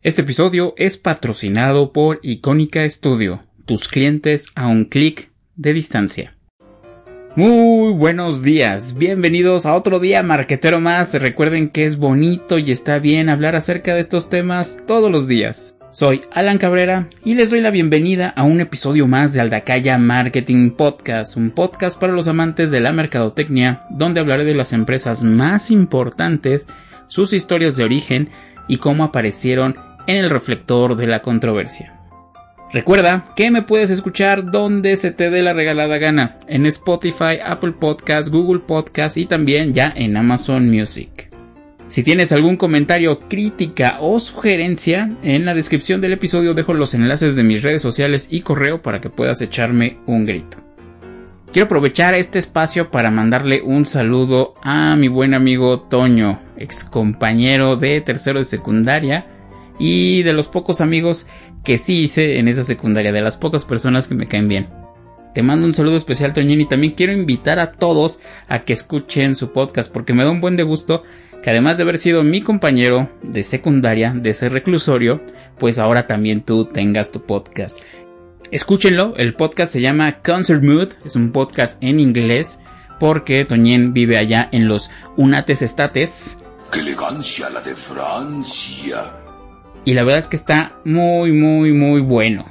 Este 0.00 0.22
episodio 0.22 0.74
es 0.76 0.96
patrocinado 0.96 1.92
por 1.92 2.20
Icónica 2.22 2.88
Studio, 2.88 3.42
tus 3.66 3.88
clientes 3.88 4.46
a 4.54 4.68
un 4.68 4.84
clic 4.84 5.32
de 5.56 5.72
distancia. 5.72 6.36
Muy 7.34 7.92
buenos 7.94 8.44
días, 8.44 8.96
bienvenidos 8.96 9.66
a 9.66 9.74
otro 9.74 9.98
día 9.98 10.22
marquetero 10.22 10.80
más. 10.80 11.14
Recuerden 11.14 11.68
que 11.68 11.84
es 11.84 11.98
bonito 11.98 12.60
y 12.60 12.70
está 12.70 13.00
bien 13.00 13.28
hablar 13.28 13.56
acerca 13.56 13.92
de 13.92 14.00
estos 14.00 14.30
temas 14.30 14.78
todos 14.86 15.10
los 15.10 15.26
días. 15.26 15.74
Soy 15.90 16.20
Alan 16.32 16.58
Cabrera 16.58 17.08
y 17.24 17.34
les 17.34 17.50
doy 17.50 17.60
la 17.60 17.72
bienvenida 17.72 18.28
a 18.28 18.44
un 18.44 18.60
episodio 18.60 19.08
más 19.08 19.32
de 19.32 19.40
Aldacaya 19.40 19.98
Marketing 19.98 20.70
Podcast, 20.70 21.36
un 21.36 21.50
podcast 21.50 21.98
para 21.98 22.12
los 22.12 22.28
amantes 22.28 22.70
de 22.70 22.80
la 22.80 22.92
mercadotecnia, 22.92 23.80
donde 23.90 24.20
hablaré 24.20 24.44
de 24.44 24.54
las 24.54 24.72
empresas 24.72 25.24
más 25.24 25.72
importantes, 25.72 26.68
sus 27.08 27.32
historias 27.32 27.76
de 27.76 27.82
origen 27.82 28.30
y 28.68 28.76
cómo 28.76 29.02
aparecieron 29.02 29.87
en 30.08 30.24
el 30.24 30.30
reflector 30.30 30.96
de 30.96 31.06
la 31.06 31.22
controversia. 31.22 31.94
Recuerda 32.72 33.24
que 33.36 33.50
me 33.50 33.62
puedes 33.62 33.90
escuchar 33.90 34.50
donde 34.50 34.96
se 34.96 35.10
te 35.10 35.30
dé 35.30 35.42
la 35.42 35.52
regalada 35.52 35.98
gana, 35.98 36.38
en 36.48 36.66
Spotify, 36.66 37.38
Apple 37.44 37.72
Podcasts, 37.72 38.30
Google 38.30 38.60
Podcasts 38.60 39.16
y 39.16 39.26
también 39.26 39.72
ya 39.72 39.92
en 39.94 40.16
Amazon 40.16 40.68
Music. 40.68 41.30
Si 41.86 42.02
tienes 42.02 42.32
algún 42.32 42.56
comentario, 42.56 43.20
crítica 43.20 43.98
o 44.00 44.18
sugerencia, 44.18 45.10
en 45.22 45.44
la 45.46 45.54
descripción 45.54 46.00
del 46.00 46.12
episodio 46.12 46.52
dejo 46.52 46.74
los 46.74 46.92
enlaces 46.94 47.36
de 47.36 47.44
mis 47.44 47.62
redes 47.62 47.80
sociales 47.80 48.28
y 48.30 48.42
correo 48.42 48.82
para 48.82 49.00
que 49.00 49.08
puedas 49.10 49.40
echarme 49.40 49.98
un 50.06 50.26
grito. 50.26 50.58
Quiero 51.52 51.64
aprovechar 51.64 52.12
este 52.14 52.38
espacio 52.38 52.90
para 52.90 53.10
mandarle 53.10 53.62
un 53.62 53.86
saludo 53.86 54.52
a 54.62 54.96
mi 54.96 55.08
buen 55.08 55.32
amigo 55.32 55.80
Toño, 55.80 56.40
ex 56.58 56.84
compañero 56.84 57.76
de 57.76 58.02
tercero 58.02 58.38
de 58.38 58.44
secundaria, 58.44 59.26
y 59.78 60.22
de 60.22 60.32
los 60.32 60.48
pocos 60.48 60.80
amigos 60.80 61.26
que 61.64 61.78
sí 61.78 62.00
hice 62.02 62.38
en 62.38 62.48
esa 62.48 62.62
secundaria, 62.62 63.12
de 63.12 63.20
las 63.20 63.36
pocas 63.36 63.64
personas 63.64 64.08
que 64.08 64.14
me 64.14 64.28
caen 64.28 64.48
bien. 64.48 64.68
Te 65.34 65.42
mando 65.42 65.66
un 65.66 65.74
saludo 65.74 65.96
especial, 65.96 66.32
Toñín, 66.32 66.60
y 66.60 66.66
también 66.68 66.94
quiero 66.94 67.12
invitar 67.12 67.58
a 67.58 67.72
todos 67.72 68.18
a 68.48 68.60
que 68.60 68.72
escuchen 68.72 69.36
su 69.36 69.52
podcast, 69.52 69.92
porque 69.92 70.14
me 70.14 70.24
da 70.24 70.30
un 70.30 70.40
buen 70.40 70.56
de 70.56 70.62
gusto 70.62 71.04
que 71.42 71.50
además 71.50 71.76
de 71.76 71.84
haber 71.84 71.98
sido 71.98 72.24
mi 72.24 72.40
compañero 72.40 73.10
de 73.22 73.44
secundaria, 73.44 74.12
de 74.12 74.30
ese 74.30 74.48
reclusorio, 74.48 75.20
pues 75.58 75.78
ahora 75.78 76.06
también 76.06 76.42
tú 76.42 76.64
tengas 76.64 77.12
tu 77.12 77.22
podcast. 77.22 77.80
Escúchenlo, 78.50 79.14
el 79.16 79.34
podcast 79.34 79.72
se 79.72 79.80
llama 79.80 80.20
Concert 80.22 80.62
Mood, 80.62 80.88
es 81.04 81.16
un 81.16 81.32
podcast 81.32 81.80
en 81.82 82.00
inglés, 82.00 82.58
porque 82.98 83.44
Toñín 83.44 83.92
vive 83.92 84.16
allá 84.16 84.48
en 84.50 84.66
los 84.66 84.90
Unates 85.16 85.62
Estates. 85.62 86.38
¡Qué 86.72 86.80
elegancia 86.80 87.50
la 87.50 87.60
de 87.60 87.74
Francia! 87.74 89.17
Y 89.88 89.94
la 89.94 90.04
verdad 90.04 90.18
es 90.18 90.26
que 90.26 90.36
está 90.36 90.78
muy 90.84 91.32
muy 91.32 91.72
muy 91.72 92.02
bueno. 92.02 92.44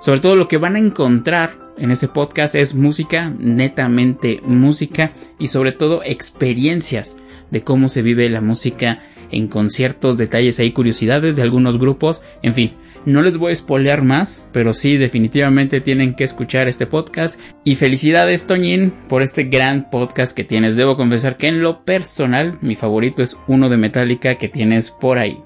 Sobre 0.00 0.20
todo 0.20 0.36
lo 0.36 0.46
que 0.46 0.58
van 0.58 0.76
a 0.76 0.78
encontrar 0.78 1.50
en 1.76 1.90
ese 1.90 2.06
podcast 2.06 2.54
es 2.54 2.76
música, 2.76 3.34
netamente 3.36 4.38
música 4.44 5.10
y 5.40 5.48
sobre 5.48 5.72
todo 5.72 6.04
experiencias 6.04 7.16
de 7.50 7.64
cómo 7.64 7.88
se 7.88 8.02
vive 8.02 8.28
la 8.28 8.40
música 8.40 9.02
en 9.32 9.48
conciertos, 9.48 10.18
detalles 10.18 10.60
ahí, 10.60 10.70
curiosidades 10.70 11.34
de 11.34 11.42
algunos 11.42 11.78
grupos, 11.78 12.22
en 12.42 12.54
fin. 12.54 12.74
No 13.04 13.22
les 13.22 13.38
voy 13.38 13.50
a 13.50 13.56
spoilear 13.56 14.02
más, 14.02 14.44
pero 14.52 14.72
sí 14.72 14.98
definitivamente 14.98 15.80
tienen 15.80 16.14
que 16.14 16.22
escuchar 16.22 16.68
este 16.68 16.86
podcast. 16.86 17.40
Y 17.64 17.74
felicidades 17.74 18.46
Toñín 18.46 18.92
por 19.08 19.22
este 19.22 19.44
gran 19.44 19.90
podcast 19.90 20.32
que 20.36 20.44
tienes. 20.44 20.76
Debo 20.76 20.96
confesar 20.96 21.36
que 21.36 21.48
en 21.48 21.60
lo 21.60 21.84
personal 21.84 22.56
mi 22.60 22.76
favorito 22.76 23.20
es 23.20 23.36
uno 23.48 23.68
de 23.68 23.78
Metallica 23.78 24.36
que 24.36 24.48
tienes 24.48 24.90
por 24.92 25.18
ahí. 25.18 25.42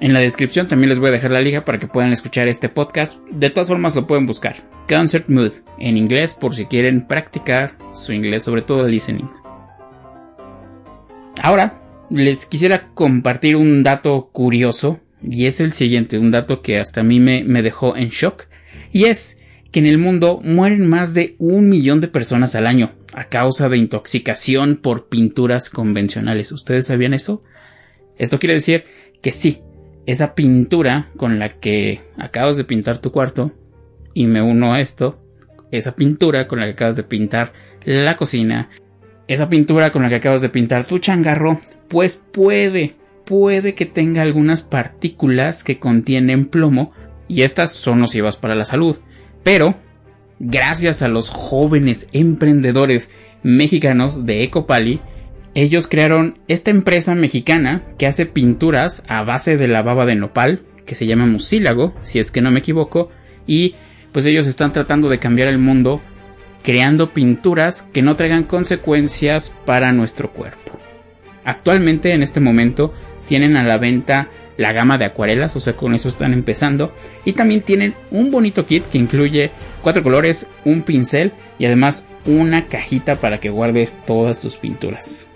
En 0.00 0.14
la 0.14 0.20
descripción 0.20 0.66
también 0.66 0.88
les 0.88 0.98
voy 0.98 1.10
a 1.10 1.12
dejar 1.12 1.30
la 1.30 1.42
liga 1.42 1.66
para 1.66 1.78
que 1.78 1.86
puedan 1.86 2.10
escuchar 2.10 2.48
este 2.48 2.70
podcast. 2.70 3.20
De 3.30 3.50
todas 3.50 3.68
formas 3.68 3.94
lo 3.94 4.06
pueden 4.06 4.26
buscar. 4.26 4.56
Concert 4.88 5.28
Mood 5.28 5.52
en 5.78 5.98
inglés 5.98 6.32
por 6.32 6.54
si 6.54 6.64
quieren 6.64 7.06
practicar 7.06 7.76
su 7.92 8.14
inglés, 8.14 8.44
sobre 8.44 8.62
todo 8.62 8.86
el 8.86 8.92
listening. 8.92 9.28
Ahora 11.42 11.82
les 12.08 12.46
quisiera 12.46 12.88
compartir 12.94 13.56
un 13.56 13.82
dato 13.82 14.30
curioso 14.32 15.00
y 15.22 15.44
es 15.44 15.60
el 15.60 15.74
siguiente, 15.74 16.18
un 16.18 16.30
dato 16.30 16.62
que 16.62 16.78
hasta 16.78 17.02
a 17.02 17.04
mí 17.04 17.20
me, 17.20 17.44
me 17.44 17.60
dejó 17.60 17.94
en 17.94 18.08
shock 18.08 18.46
y 18.92 19.04
es 19.04 19.36
que 19.70 19.80
en 19.80 19.86
el 19.86 19.98
mundo 19.98 20.40
mueren 20.42 20.88
más 20.88 21.12
de 21.12 21.36
un 21.38 21.68
millón 21.68 22.00
de 22.00 22.08
personas 22.08 22.54
al 22.54 22.66
año 22.66 22.92
a 23.12 23.24
causa 23.24 23.68
de 23.68 23.76
intoxicación 23.76 24.76
por 24.76 25.08
pinturas 25.08 25.68
convencionales. 25.68 26.52
¿Ustedes 26.52 26.86
sabían 26.86 27.12
eso? 27.12 27.42
Esto 28.16 28.38
quiere 28.38 28.54
decir 28.54 28.84
que 29.20 29.30
sí, 29.30 29.60
esa 30.10 30.34
pintura 30.34 31.08
con 31.16 31.38
la 31.38 31.60
que 31.60 32.00
acabas 32.18 32.56
de 32.56 32.64
pintar 32.64 32.98
tu 32.98 33.12
cuarto, 33.12 33.52
y 34.12 34.26
me 34.26 34.42
uno 34.42 34.74
a 34.74 34.80
esto, 34.80 35.20
esa 35.70 35.94
pintura 35.94 36.48
con 36.48 36.58
la 36.58 36.66
que 36.66 36.72
acabas 36.72 36.96
de 36.96 37.04
pintar 37.04 37.52
la 37.84 38.16
cocina, 38.16 38.70
esa 39.28 39.48
pintura 39.48 39.92
con 39.92 40.02
la 40.02 40.08
que 40.08 40.16
acabas 40.16 40.42
de 40.42 40.48
pintar 40.48 40.84
tu 40.84 40.98
changarro, 40.98 41.60
pues 41.86 42.16
puede, 42.16 42.96
puede 43.24 43.76
que 43.76 43.86
tenga 43.86 44.22
algunas 44.22 44.62
partículas 44.62 45.62
que 45.62 45.78
contienen 45.78 46.46
plomo, 46.46 46.92
y 47.28 47.42
estas 47.42 47.70
son 47.70 48.00
nocivas 48.00 48.36
para 48.36 48.56
la 48.56 48.64
salud. 48.64 48.96
Pero, 49.44 49.76
gracias 50.40 51.02
a 51.02 51.08
los 51.08 51.28
jóvenes 51.28 52.08
emprendedores 52.10 53.12
mexicanos 53.44 54.26
de 54.26 54.42
Ecopali, 54.42 54.98
ellos 55.54 55.88
crearon 55.88 56.38
esta 56.48 56.70
empresa 56.70 57.14
mexicana 57.14 57.82
que 57.98 58.06
hace 58.06 58.26
pinturas 58.26 59.02
a 59.08 59.22
base 59.22 59.56
de 59.56 59.68
la 59.68 59.82
baba 59.82 60.06
de 60.06 60.14
nopal, 60.14 60.62
que 60.86 60.94
se 60.94 61.06
llama 61.06 61.26
Musílago, 61.26 61.94
si 62.00 62.18
es 62.18 62.30
que 62.30 62.40
no 62.40 62.50
me 62.50 62.60
equivoco, 62.60 63.10
y 63.46 63.74
pues 64.12 64.26
ellos 64.26 64.46
están 64.46 64.72
tratando 64.72 65.08
de 65.08 65.18
cambiar 65.18 65.48
el 65.48 65.58
mundo 65.58 66.00
creando 66.62 67.10
pinturas 67.14 67.86
que 67.92 68.02
no 68.02 68.16
traigan 68.16 68.44
consecuencias 68.44 69.54
para 69.64 69.92
nuestro 69.92 70.30
cuerpo. 70.32 70.78
Actualmente 71.44 72.12
en 72.12 72.22
este 72.22 72.40
momento 72.40 72.92
tienen 73.26 73.56
a 73.56 73.64
la 73.64 73.78
venta 73.78 74.28
la 74.56 74.72
gama 74.72 74.98
de 74.98 75.06
acuarelas, 75.06 75.56
o 75.56 75.60
sea, 75.60 75.74
con 75.74 75.94
eso 75.94 76.08
están 76.08 76.34
empezando, 76.34 76.92
y 77.24 77.32
también 77.32 77.62
tienen 77.62 77.94
un 78.10 78.30
bonito 78.30 78.66
kit 78.66 78.84
que 78.84 78.98
incluye 78.98 79.50
cuatro 79.80 80.02
colores, 80.02 80.48
un 80.66 80.82
pincel 80.82 81.32
y 81.58 81.64
además 81.64 82.06
una 82.26 82.66
cajita 82.66 83.20
para 83.20 83.40
que 83.40 83.48
guardes 83.48 83.96
todas 84.06 84.38
tus 84.38 84.56
pinturas. 84.56 85.29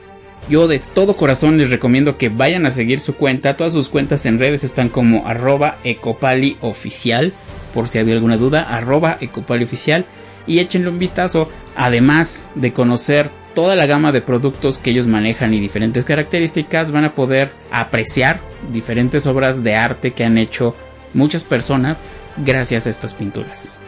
Yo 0.49 0.69
de 0.69 0.78
todo 0.78 1.16
corazón 1.16 1.56
les 1.56 1.71
recomiendo 1.71 2.19
que 2.19 2.28
vayan 2.28 2.66
a 2.66 2.71
seguir 2.71 3.00
su 3.00 3.15
cuenta. 3.15 3.56
Todas 3.56 3.72
sus 3.72 3.88
cuentas 3.88 4.27
en 4.27 4.38
redes 4.38 4.62
están 4.62 4.91
como 4.91 5.27
arroba 5.27 5.78
ecopalioficial. 5.84 7.32
Por 7.72 7.88
si 7.88 7.99
había 7.99 8.15
alguna 8.15 8.37
duda, 8.37 8.62
arroba 8.62 9.16
ecopalioficial. 9.21 10.04
Y 10.47 10.59
échenle 10.59 10.91
un 10.91 10.99
vistazo. 10.99 11.49
Además 11.77 12.50
de 12.54 12.75
conocer 12.75 13.31
toda 13.54 13.75
la 13.75 13.87
gama 13.87 14.12
de 14.12 14.21
productos 14.21 14.78
que 14.78 14.91
ellos 14.91 15.06
manejan 15.06 15.54
y 15.54 15.60
diferentes 15.60 16.04
características, 16.04 16.91
van 16.91 17.04
a 17.04 17.15
poder 17.15 17.53
apreciar 17.71 18.41
diferentes 18.72 19.27
obras 19.27 19.65
de 19.65 19.77
arte 19.77 20.10
que 20.10 20.25
han 20.25 20.37
hecho 20.37 20.75
muchas 21.15 21.45
personas 21.45 22.03
gracias 22.36 22.86
a 22.86 22.91
estas 22.91 23.15
pinturas. 23.15 23.78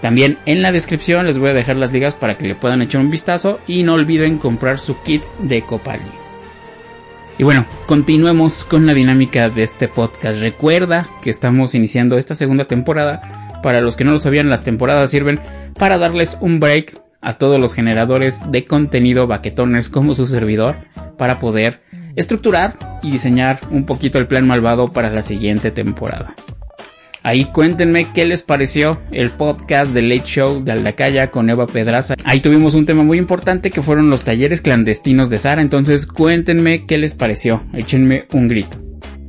También 0.00 0.38
en 0.46 0.62
la 0.62 0.72
descripción 0.72 1.26
les 1.26 1.38
voy 1.38 1.50
a 1.50 1.54
dejar 1.54 1.76
las 1.76 1.92
ligas 1.92 2.14
para 2.14 2.36
que 2.36 2.46
le 2.46 2.54
puedan 2.54 2.82
echar 2.82 3.00
un 3.00 3.10
vistazo 3.10 3.60
y 3.66 3.82
no 3.82 3.94
olviden 3.94 4.38
comprar 4.38 4.78
su 4.78 5.00
kit 5.02 5.24
de 5.40 5.62
Copali. 5.62 6.04
Y 7.38 7.44
bueno, 7.44 7.66
continuemos 7.86 8.64
con 8.64 8.86
la 8.86 8.94
dinámica 8.94 9.48
de 9.48 9.62
este 9.62 9.88
podcast. 9.88 10.40
Recuerda 10.40 11.06
que 11.22 11.30
estamos 11.30 11.74
iniciando 11.74 12.16
esta 12.16 12.34
segunda 12.34 12.64
temporada. 12.64 13.20
Para 13.62 13.80
los 13.80 13.96
que 13.96 14.04
no 14.04 14.12
lo 14.12 14.18
sabían, 14.18 14.48
las 14.48 14.64
temporadas 14.64 15.10
sirven 15.10 15.40
para 15.78 15.98
darles 15.98 16.38
un 16.40 16.60
break 16.60 16.98
a 17.20 17.34
todos 17.34 17.60
los 17.60 17.74
generadores 17.74 18.50
de 18.50 18.64
contenido 18.64 19.26
baquetones 19.26 19.88
como 19.90 20.14
su 20.14 20.26
servidor 20.26 20.76
para 21.18 21.38
poder 21.38 21.82
estructurar 22.14 22.74
y 23.02 23.10
diseñar 23.10 23.58
un 23.70 23.84
poquito 23.84 24.18
el 24.18 24.26
plan 24.26 24.46
malvado 24.46 24.92
para 24.92 25.10
la 25.10 25.22
siguiente 25.22 25.70
temporada. 25.70 26.34
Ahí 27.26 27.46
cuéntenme 27.46 28.06
qué 28.14 28.24
les 28.24 28.44
pareció 28.44 29.02
el 29.10 29.30
podcast 29.30 29.92
de 29.92 30.02
Late 30.02 30.22
Show 30.24 30.62
de 30.62 30.70
Aldacaya 30.70 31.32
con 31.32 31.50
Eva 31.50 31.66
Pedraza. 31.66 32.14
Ahí 32.22 32.38
tuvimos 32.38 32.74
un 32.74 32.86
tema 32.86 33.02
muy 33.02 33.18
importante 33.18 33.72
que 33.72 33.82
fueron 33.82 34.10
los 34.10 34.22
talleres 34.22 34.60
clandestinos 34.60 35.28
de 35.28 35.38
Sara. 35.38 35.60
Entonces 35.60 36.06
cuéntenme 36.06 36.86
qué 36.86 36.98
les 36.98 37.14
pareció. 37.14 37.64
Échenme 37.72 38.28
un 38.32 38.46
grito. 38.46 38.76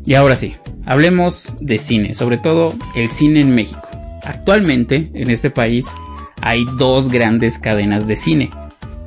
Y 0.05 0.13
ahora 0.13 0.35
sí, 0.35 0.57
hablemos 0.85 1.55
de 1.59 1.79
cine, 1.79 2.13
sobre 2.13 2.37
todo 2.37 2.71
el 2.95 3.09
cine 3.09 3.41
en 3.41 3.55
México. 3.55 3.89
Actualmente 4.23 5.09
en 5.15 5.31
este 5.31 5.49
país 5.49 5.87
hay 6.39 6.67
dos 6.77 7.09
grandes 7.09 7.57
cadenas 7.57 8.07
de 8.07 8.15
cine, 8.15 8.51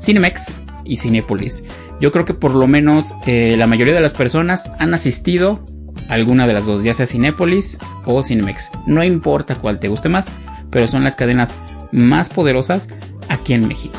Cinemex 0.00 0.58
y 0.84 0.96
Cinepolis. 0.96 1.62
Yo 2.00 2.10
creo 2.10 2.24
que 2.24 2.34
por 2.34 2.56
lo 2.56 2.66
menos 2.66 3.14
eh, 3.24 3.54
la 3.56 3.68
mayoría 3.68 3.94
de 3.94 4.00
las 4.00 4.14
personas 4.14 4.68
han 4.80 4.94
asistido 4.94 5.64
alguna 6.10 6.46
de 6.46 6.52
las 6.52 6.66
dos, 6.66 6.82
ya 6.82 6.92
sea 6.92 7.06
Cinepolis 7.06 7.78
o 8.04 8.22
Cinemex. 8.22 8.70
No 8.86 9.02
importa 9.02 9.54
cuál 9.54 9.78
te 9.78 9.88
guste 9.88 10.08
más, 10.08 10.30
pero 10.70 10.86
son 10.86 11.04
las 11.04 11.16
cadenas 11.16 11.54
más 11.92 12.28
poderosas 12.28 12.88
aquí 13.28 13.54
en 13.54 13.66
México. 13.66 13.98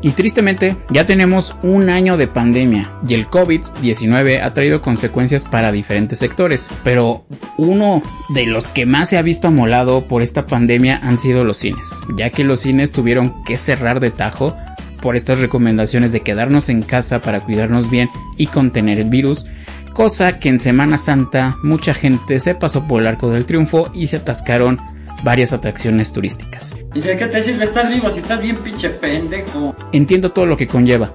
Y 0.00 0.10
tristemente, 0.12 0.76
ya 0.90 1.06
tenemos 1.06 1.56
un 1.62 1.88
año 1.88 2.16
de 2.16 2.26
pandemia 2.26 2.90
y 3.06 3.14
el 3.14 3.28
COVID-19 3.28 4.42
ha 4.42 4.52
traído 4.52 4.82
consecuencias 4.82 5.44
para 5.44 5.70
diferentes 5.70 6.18
sectores, 6.18 6.66
pero 6.82 7.24
uno 7.56 8.02
de 8.30 8.46
los 8.46 8.66
que 8.66 8.84
más 8.84 9.10
se 9.10 9.18
ha 9.18 9.22
visto 9.22 9.48
amolado 9.48 10.08
por 10.08 10.22
esta 10.22 10.46
pandemia 10.46 10.98
han 11.02 11.18
sido 11.18 11.44
los 11.44 11.58
cines, 11.58 11.94
ya 12.16 12.30
que 12.30 12.42
los 12.42 12.60
cines 12.60 12.90
tuvieron 12.90 13.44
que 13.44 13.56
cerrar 13.56 14.00
de 14.00 14.10
tajo 14.10 14.56
por 15.00 15.14
estas 15.14 15.38
recomendaciones 15.38 16.12
de 16.12 16.20
quedarnos 16.20 16.68
en 16.68 16.82
casa 16.82 17.20
para 17.20 17.40
cuidarnos 17.40 17.88
bien 17.88 18.10
y 18.36 18.46
contener 18.46 18.98
el 18.98 19.08
virus, 19.10 19.46
cosa 19.92 20.38
que 20.38 20.48
en 20.48 20.58
Semana 20.58 20.96
Santa 20.96 21.56
mucha 21.62 21.94
gente 21.94 22.40
se 22.40 22.54
pasó 22.54 22.86
por 22.86 23.00
el 23.00 23.06
arco 23.06 23.30
del 23.30 23.46
triunfo 23.46 23.90
y 23.94 24.06
se 24.06 24.16
atascaron 24.16 24.78
varias 25.22 25.52
atracciones 25.52 26.12
turísticas. 26.12 26.74
¿Y 26.94 27.00
de 27.00 27.16
qué 27.16 27.26
te 27.26 27.42
sirve 27.42 27.64
estar 27.64 27.88
vivo 27.88 28.10
si 28.10 28.20
estás 28.20 28.40
bien 28.40 28.56
pinche 28.56 28.90
pendejo? 28.90 29.74
Entiendo 29.92 30.32
todo 30.32 30.46
lo 30.46 30.56
que 30.56 30.66
conlleva. 30.66 31.14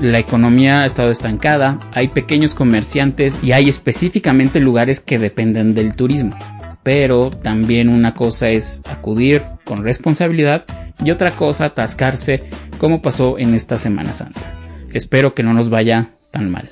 La 0.00 0.18
economía 0.18 0.82
ha 0.82 0.86
estado 0.86 1.10
estancada, 1.10 1.78
hay 1.92 2.08
pequeños 2.08 2.54
comerciantes 2.54 3.40
y 3.42 3.52
hay 3.52 3.68
específicamente 3.68 4.60
lugares 4.60 5.00
que 5.00 5.18
dependen 5.18 5.74
del 5.74 5.96
turismo. 5.96 6.36
Pero 6.84 7.30
también 7.30 7.88
una 7.88 8.14
cosa 8.14 8.48
es 8.48 8.82
acudir 8.88 9.42
con 9.64 9.82
responsabilidad 9.82 10.64
y 11.04 11.10
otra 11.10 11.32
cosa 11.32 11.66
atascarse 11.66 12.44
como 12.78 13.02
pasó 13.02 13.38
en 13.38 13.54
esta 13.54 13.76
Semana 13.76 14.12
Santa. 14.12 14.54
Espero 14.92 15.34
que 15.34 15.42
no 15.42 15.52
nos 15.52 15.68
vaya 15.68 16.10
tan 16.30 16.50
mal. 16.50 16.70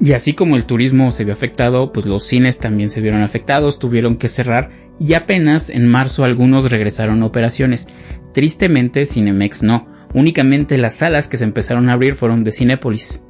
Y 0.00 0.12
así 0.12 0.34
como 0.34 0.56
el 0.56 0.66
turismo 0.66 1.10
se 1.12 1.24
vio 1.24 1.32
afectado, 1.32 1.92
pues 1.92 2.06
los 2.06 2.24
cines 2.24 2.58
también 2.58 2.90
se 2.90 3.00
vieron 3.00 3.22
afectados, 3.22 3.78
tuvieron 3.78 4.16
que 4.16 4.28
cerrar 4.28 4.70
y 4.98 5.14
apenas 5.14 5.68
en 5.68 5.88
marzo 5.88 6.24
algunos 6.24 6.70
regresaron 6.70 7.22
a 7.22 7.26
operaciones. 7.26 7.88
Tristemente 8.32 9.06
Cinemex 9.06 9.62
no, 9.62 9.88
únicamente 10.12 10.78
las 10.78 10.94
salas 10.94 11.28
que 11.28 11.36
se 11.36 11.44
empezaron 11.44 11.88
a 11.88 11.94
abrir 11.94 12.14
fueron 12.14 12.44
de 12.44 12.52
Cinépolis. 12.52 13.22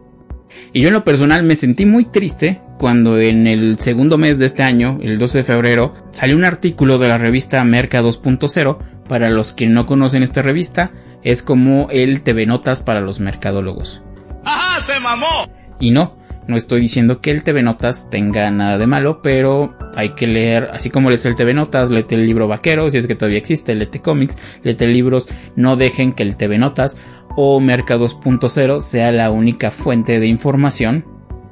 Y 0.73 0.81
yo 0.81 0.89
en 0.89 0.95
lo 0.95 1.05
personal 1.05 1.43
me 1.43 1.57
sentí 1.57 1.87
muy 1.87 2.05
triste 2.07 2.61
cuando 2.79 3.19
en 3.19 3.47
el 3.47 3.79
segundo 3.79 4.19
mes 4.19 4.39
de 4.39 4.47
este 4.47 4.63
año, 4.63 4.99
el 5.03 5.19
12 5.19 5.39
de 5.39 5.45
febrero, 5.45 5.95
salió 6.13 6.37
un 6.37 6.45
artículo 6.45 6.99
de 6.99 7.09
la 7.09 7.19
revista 7.19 7.63
Merca 7.65 8.03
2.0. 8.03 8.79
Para 9.09 9.31
los 9.31 9.53
que 9.53 9.67
no 9.69 9.87
conocen 9.87 10.23
esta 10.23 10.43
revista, 10.43 10.93
es 11.23 11.43
como 11.43 11.89
el 11.91 12.23
TV 12.23 12.45
Notas 12.47 12.83
para 12.83 13.01
los 13.01 13.21
mercadólogos. 13.21 14.03
¡Ajá! 14.45 14.81
¡Se 14.81 14.99
mamó! 14.99 15.49
Y 15.79 15.91
no, 15.91 16.17
no 16.49 16.57
estoy 16.57 16.81
diciendo 16.81 17.21
que 17.21 17.31
el 17.31 17.43
TV 17.43 17.63
Notas 17.63 18.09
tenga 18.11 18.51
nada 18.51 18.79
de 18.79 18.87
malo, 18.87 19.21
pero 19.23 19.77
hay 19.97 20.11
que 20.11 20.27
leer, 20.27 20.71
así 20.73 20.91
como 20.91 21.11
lees 21.11 21.25
el 21.25 21.35
TV 21.35 21.55
Notas, 21.55 21.91
léete 21.91 22.15
el 22.15 22.27
libro 22.27 22.49
vaquero, 22.49 22.91
si 22.91 22.99
es 22.99 23.07
que 23.07 23.15
todavía 23.15 23.39
existe, 23.39 23.75
léete 23.75 24.01
cómics, 24.01 24.39
léete 24.63 24.87
libros, 24.87 25.29
no 25.57 25.77
dejen 25.77 26.13
que 26.13 26.23
el 26.23 26.37
TV 26.37 26.59
Notas 26.59 26.97
o 27.37 27.61
Merca 27.61 27.97
2.0 27.97 28.81
sea 28.81 29.13
la 29.13 29.31
única 29.31 29.71
fuente 29.71 30.21
de 30.21 30.27
información 30.27 31.05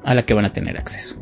a 0.05 0.15
la 0.15 0.25
que 0.25 0.35
van 0.35 0.45
a 0.45 0.53
tener 0.53 0.79
acceso. 0.79 1.21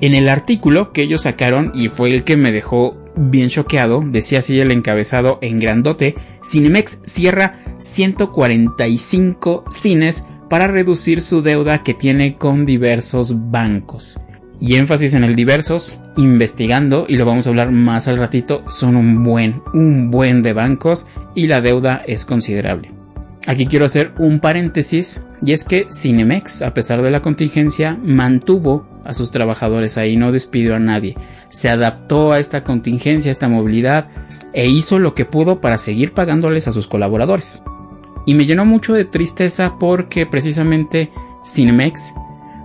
En 0.00 0.14
el 0.14 0.28
artículo 0.28 0.92
que 0.92 1.02
ellos 1.02 1.22
sacaron, 1.22 1.70
y 1.74 1.88
fue 1.88 2.12
el 2.12 2.24
que 2.24 2.36
me 2.36 2.50
dejó 2.50 2.98
bien 3.14 3.50
choqueado, 3.50 4.02
decía 4.04 4.40
así 4.40 4.58
el 4.58 4.72
encabezado 4.72 5.38
en 5.42 5.60
grandote, 5.60 6.16
Cinemex 6.44 7.00
cierra 7.04 7.60
145 7.78 9.64
cines 9.70 10.24
para 10.52 10.66
reducir 10.66 11.22
su 11.22 11.40
deuda 11.40 11.82
que 11.82 11.94
tiene 11.94 12.36
con 12.36 12.66
diversos 12.66 13.50
bancos. 13.50 14.20
Y 14.60 14.74
énfasis 14.74 15.14
en 15.14 15.24
el 15.24 15.34
diversos, 15.34 15.98
investigando, 16.18 17.06
y 17.08 17.16
lo 17.16 17.24
vamos 17.24 17.46
a 17.46 17.48
hablar 17.48 17.72
más 17.72 18.06
al 18.06 18.18
ratito, 18.18 18.62
son 18.68 18.96
un 18.96 19.24
buen, 19.24 19.62
un 19.72 20.10
buen 20.10 20.42
de 20.42 20.52
bancos 20.52 21.06
y 21.34 21.46
la 21.46 21.62
deuda 21.62 22.02
es 22.06 22.26
considerable. 22.26 22.92
Aquí 23.46 23.64
quiero 23.64 23.86
hacer 23.86 24.12
un 24.18 24.40
paréntesis, 24.40 25.22
y 25.40 25.52
es 25.52 25.64
que 25.64 25.86
Cinemex, 25.90 26.60
a 26.60 26.74
pesar 26.74 27.00
de 27.00 27.10
la 27.10 27.22
contingencia, 27.22 27.98
mantuvo 28.04 28.86
a 29.06 29.14
sus 29.14 29.30
trabajadores 29.30 29.96
ahí, 29.96 30.18
no 30.18 30.32
despidió 30.32 30.74
a 30.74 30.78
nadie. 30.78 31.16
Se 31.48 31.70
adaptó 31.70 32.32
a 32.32 32.40
esta 32.40 32.62
contingencia, 32.62 33.30
a 33.30 33.32
esta 33.32 33.48
movilidad, 33.48 34.10
e 34.52 34.68
hizo 34.68 34.98
lo 34.98 35.14
que 35.14 35.24
pudo 35.24 35.62
para 35.62 35.78
seguir 35.78 36.12
pagándoles 36.12 36.68
a 36.68 36.72
sus 36.72 36.88
colaboradores. 36.88 37.62
Y 38.24 38.34
me 38.34 38.46
llenó 38.46 38.64
mucho 38.64 38.94
de 38.94 39.04
tristeza 39.04 39.76
porque 39.78 40.26
precisamente 40.26 41.12
Cinemex 41.46 42.14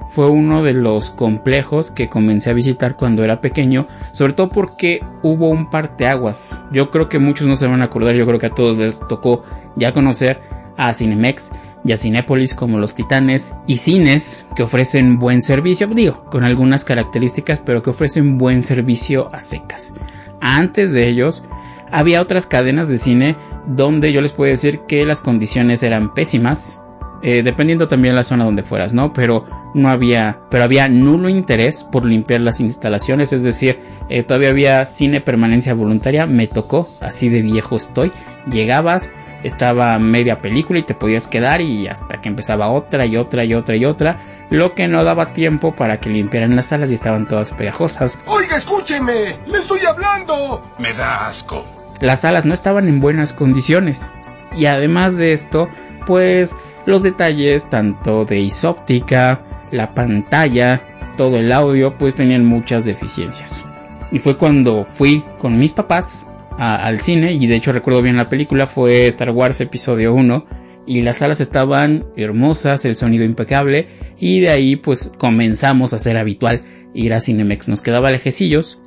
fue 0.08 0.30
uno 0.30 0.64
de 0.64 0.74
los 0.74 1.12
complejos 1.12 1.92
que 1.92 2.10
comencé 2.10 2.50
a 2.50 2.54
visitar 2.54 2.96
cuando 2.96 3.24
era 3.24 3.42
pequeño, 3.42 3.88
sobre 4.14 4.34
todo 4.34 4.50
porque 4.50 5.04
hubo 5.22 5.50
un 5.50 5.70
parteaguas. 5.70 6.60
Yo 6.72 6.90
creo 6.92 7.10
que 7.10 7.20
muchos 7.20 7.48
no 7.48 7.56
se 7.56 7.68
van 7.68 7.82
a 7.82 7.86
acordar, 7.86 8.16
yo 8.16 8.26
creo 8.26 8.40
que 8.40 8.46
a 8.48 8.56
todos 8.56 8.78
les 8.78 9.00
tocó 9.08 9.44
ya 9.76 9.94
conocer 9.94 10.42
a 10.78 10.94
Cinemex 10.94 11.52
y 11.84 11.92
a 11.92 11.98
Cinépolis 11.98 12.54
como 12.54 12.80
los 12.80 12.96
titanes 12.96 13.54
y 13.66 13.78
cines 13.78 14.46
que 14.56 14.64
ofrecen 14.64 15.20
buen 15.20 15.42
servicio, 15.42 15.88
digo, 15.88 16.26
con 16.26 16.44
algunas 16.44 16.86
características, 16.86 17.60
pero 17.60 17.82
que 17.82 17.90
ofrecen 17.90 18.38
buen 18.38 18.64
servicio 18.64 19.34
a 19.34 19.40
secas. 19.40 19.94
Antes 20.40 20.94
de 20.94 21.08
ellos, 21.08 21.44
había 21.92 22.22
otras 22.22 22.46
cadenas 22.46 22.88
de 22.88 22.98
cine 22.98 23.38
donde 23.66 24.12
yo 24.12 24.22
les 24.22 24.32
puedo 24.32 24.50
decir 24.50 24.82
que 24.88 25.06
las 25.06 25.22
condiciones 25.22 25.84
eran 25.84 26.14
pésimas, 26.14 26.82
eh, 27.22 27.44
dependiendo 27.44 27.88
también 27.88 28.14
de 28.14 28.18
la 28.18 28.24
zona 28.24 28.46
donde 28.46 28.64
fueras, 28.64 28.94
¿no? 28.94 29.14
Pero 29.14 29.46
no 29.74 29.90
había, 29.90 30.40
pero 30.50 30.64
había 30.64 30.88
nulo 30.88 31.30
interés 31.30 31.84
por 31.84 32.06
limpiar 32.06 32.42
las 32.42 32.60
instalaciones, 32.60 33.34
es 33.34 33.44
decir, 33.44 33.80
eh, 34.10 34.24
todavía 34.24 34.50
había 34.50 34.86
cine 34.86 35.22
permanencia 35.22 35.74
voluntaria, 35.74 36.26
me 36.26 36.48
tocó, 36.48 36.88
así 37.02 37.30
de 37.30 37.42
viejo 37.42 37.76
estoy, 37.76 38.12
llegabas, 38.50 39.10
estaba 39.44 39.98
media 40.00 40.42
película 40.42 40.80
y 40.80 40.84
te 40.84 40.94
podías 40.94 41.28
quedar 41.28 41.62
y 41.62 41.88
hasta 41.88 42.22
que 42.22 42.30
empezaba 42.30 42.70
otra 42.70 43.06
y 43.06 43.18
otra 43.18 43.44
y 43.46 43.54
otra 43.54 43.76
y 43.76 43.86
otra, 43.86 44.20
lo 44.50 44.74
que 44.74 44.88
no 44.88 45.04
daba 45.04 45.34
tiempo 45.34 45.76
para 45.76 46.00
que 46.00 46.10
limpiaran 46.10 46.56
las 46.56 46.68
salas 46.68 46.92
y 46.92 46.96
estaban 46.96 47.28
todas 47.28 47.52
pegajosas. 47.52 48.20
Oiga, 48.26 48.58
escúcheme, 48.58 49.36
le 49.48 49.58
estoy 49.58 49.82
hablando. 49.82 50.62
Me 50.78 50.94
da 50.94 51.28
asco. 51.28 51.77
Las 52.02 52.22
salas 52.22 52.46
no 52.46 52.54
estaban 52.54 52.88
en 52.88 53.00
buenas 53.00 53.34
condiciones. 53.34 54.10
Y 54.56 54.66
además 54.66 55.18
de 55.18 55.34
esto, 55.34 55.70
pues 56.06 56.56
los 56.86 57.04
detalles 57.04 57.70
tanto 57.70 58.26
de 58.26 58.40
isóptica, 58.40 59.42
la 59.72 59.94
pantalla, 59.94 60.82
todo 61.18 61.38
el 61.38 61.52
audio, 61.52 61.98
pues 61.98 62.16
tenían 62.16 62.46
muchas 62.46 62.86
deficiencias. 62.86 63.64
Y 64.12 64.20
fue 64.20 64.38
cuando 64.38 64.86
fui 64.86 65.24
con 65.38 65.60
mis 65.60 65.74
papás 65.74 66.26
al 66.58 67.02
cine, 67.02 67.34
y 67.34 67.46
de 67.46 67.56
hecho 67.56 67.72
recuerdo 67.72 68.02
bien 68.02 68.18
la 68.18 68.30
película, 68.30 68.68
fue 68.68 69.08
Star 69.08 69.32
Wars 69.32 69.60
Episodio 69.60 70.14
1, 70.14 70.46
y 70.86 71.02
las 71.02 71.18
salas 71.18 71.42
estaban 71.42 72.06
hermosas, 72.16 72.86
el 72.86 72.96
sonido 72.96 73.26
impecable, 73.26 73.88
y 74.18 74.40
de 74.40 74.50
ahí 74.50 74.76
pues 74.78 75.12
comenzamos 75.18 75.94
a 75.94 76.00
ser 76.00 76.18
habitual 76.18 76.62
ir 76.94 77.14
a 77.14 77.20
Cinemex. 77.20 77.68
Nos 77.68 77.82
quedaba 77.82 78.12
lejecillos, 78.12 78.80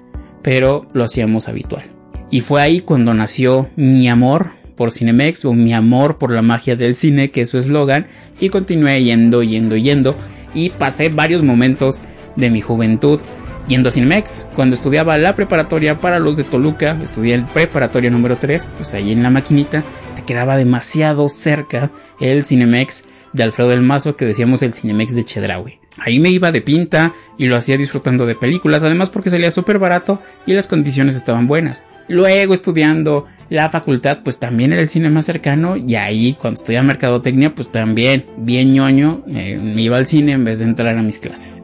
pero 0.43 0.87
lo 0.95 1.05
hacíamos 1.05 1.49
habitual. 1.49 2.00
Y 2.31 2.41
fue 2.43 2.63
ahí 2.63 2.81
cuando 2.81 3.13
nació 3.13 3.69
mi 3.77 4.09
amor 4.09 4.51
por 4.77 4.93
Cinemex 4.93 5.45
o 5.45 5.53
mi 5.53 5.75
amor 5.75 6.17
por 6.17 6.31
la 6.31 6.43
magia 6.43 6.77
del 6.77 6.95
cine, 6.95 7.31
que 7.31 7.43
es 7.43 7.51
su 7.51 7.59
eslogan, 7.59 8.07
y 8.39 8.49
continué 8.49 9.03
yendo, 9.03 9.43
yendo, 9.43 9.77
yendo, 9.77 10.17
y 10.55 10.71
pasé 10.71 11.09
varios 11.09 11.43
momentos 11.43 12.03
de 12.37 12.51
mi 12.51 12.61
juventud 12.61 13.21
yendo 13.69 13.89
a 13.89 13.93
Cinemex. 13.93 14.47
Cuando 14.55 14.75
estudiaba 14.75 15.19
la 15.19 15.35
preparatoria 15.35 15.99
para 15.99 16.19
los 16.19 16.37
de 16.37 16.45
Toluca, 16.45 16.99
estudié 17.03 17.35
el 17.35 17.45
preparatoria 17.45 18.11
número 18.11 18.39
3, 18.39 18.69
pues 18.77 18.95
ahí 18.95 19.13
en 19.13 19.23
la 19.23 19.31
maquinita 19.31 19.85
te 20.17 20.23
quedaba 20.23 20.57
demasiado 20.57 21.29
cerca 21.29 21.91
el 22.21 22.45
Cinemex 22.45 23.05
de 23.33 23.43
Alfredo 23.43 23.71
del 23.71 23.83
Mazo 23.83 24.17
que 24.17 24.25
decíamos 24.25 24.63
el 24.63 24.75
Cinemex 24.75 25.15
de 25.15 25.25
Chedraui. 25.25 25.79
Ahí 25.99 26.19
me 26.19 26.31
iba 26.31 26.53
de 26.53 26.63
pinta 26.63 27.13
y 27.37 27.47
lo 27.47 27.57
hacía 27.57 27.77
disfrutando 27.77 28.25
de 28.25 28.35
películas, 28.35 28.83
además 28.83 29.11
porque 29.11 29.31
salía 29.31 29.51
súper 29.51 29.79
barato 29.79 30.23
y 30.47 30.53
las 30.53 30.67
condiciones 30.67 31.17
estaban 31.17 31.47
buenas. 31.47 31.83
Luego 32.09 32.55
estudiando 32.55 33.27
la 33.51 33.69
facultad, 33.69 34.21
pues 34.23 34.39
también 34.39 34.73
era 34.73 34.81
el 34.81 34.89
cine 34.89 35.11
más 35.11 35.27
cercano 35.27 35.77
y 35.77 35.97
ahí 35.97 36.35
cuando 36.35 36.61
estudiaba 36.61 36.87
mercadotecnia, 36.87 37.55
pues 37.55 37.71
también 37.71 38.25
bien 38.37 38.73
ñoño, 38.73 39.25
eh, 39.29 39.59
me 39.63 39.83
iba 39.83 39.97
al 39.97 40.07
cine 40.07 40.33
en 40.33 40.45
vez 40.45 40.61
de 40.61 40.67
entrar 40.67 40.97
a 40.97 41.03
mis 41.03 41.19
clases. 41.19 41.63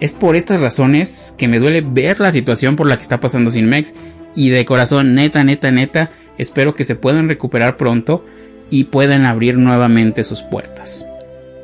Es 0.00 0.12
por 0.12 0.36
estas 0.36 0.60
razones 0.60 1.34
que 1.38 1.48
me 1.48 1.58
duele 1.58 1.80
ver 1.80 2.20
la 2.20 2.32
situación 2.32 2.76
por 2.76 2.86
la 2.86 2.96
que 2.96 3.02
está 3.02 3.20
pasando 3.20 3.50
Cinemex 3.50 3.94
y 4.34 4.50
de 4.50 4.64
corazón, 4.64 5.14
neta, 5.14 5.44
neta, 5.44 5.70
neta, 5.70 6.10
espero 6.38 6.74
que 6.74 6.84
se 6.84 6.96
puedan 6.96 7.28
recuperar 7.28 7.76
pronto 7.76 8.24
y 8.70 8.84
puedan 8.84 9.26
abrir 9.26 9.58
nuevamente 9.58 10.24
sus 10.24 10.42
puertas. 10.42 11.06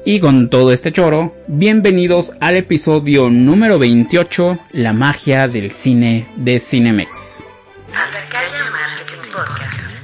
Y 0.04 0.20
con 0.20 0.48
todo 0.48 0.72
este 0.72 0.92
choro, 0.92 1.34
bienvenidos 1.48 2.32
al 2.40 2.56
episodio 2.56 3.28
número 3.28 3.78
28, 3.78 4.58
La 4.72 4.92
magia 4.92 5.48
del 5.48 5.72
cine 5.72 6.28
de 6.36 6.58
Cinemex. 6.58 7.44
Undercalle 7.88 8.70
Marketing 8.70 9.32
Podcast. 9.32 9.96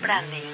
Branding, 0.00 0.52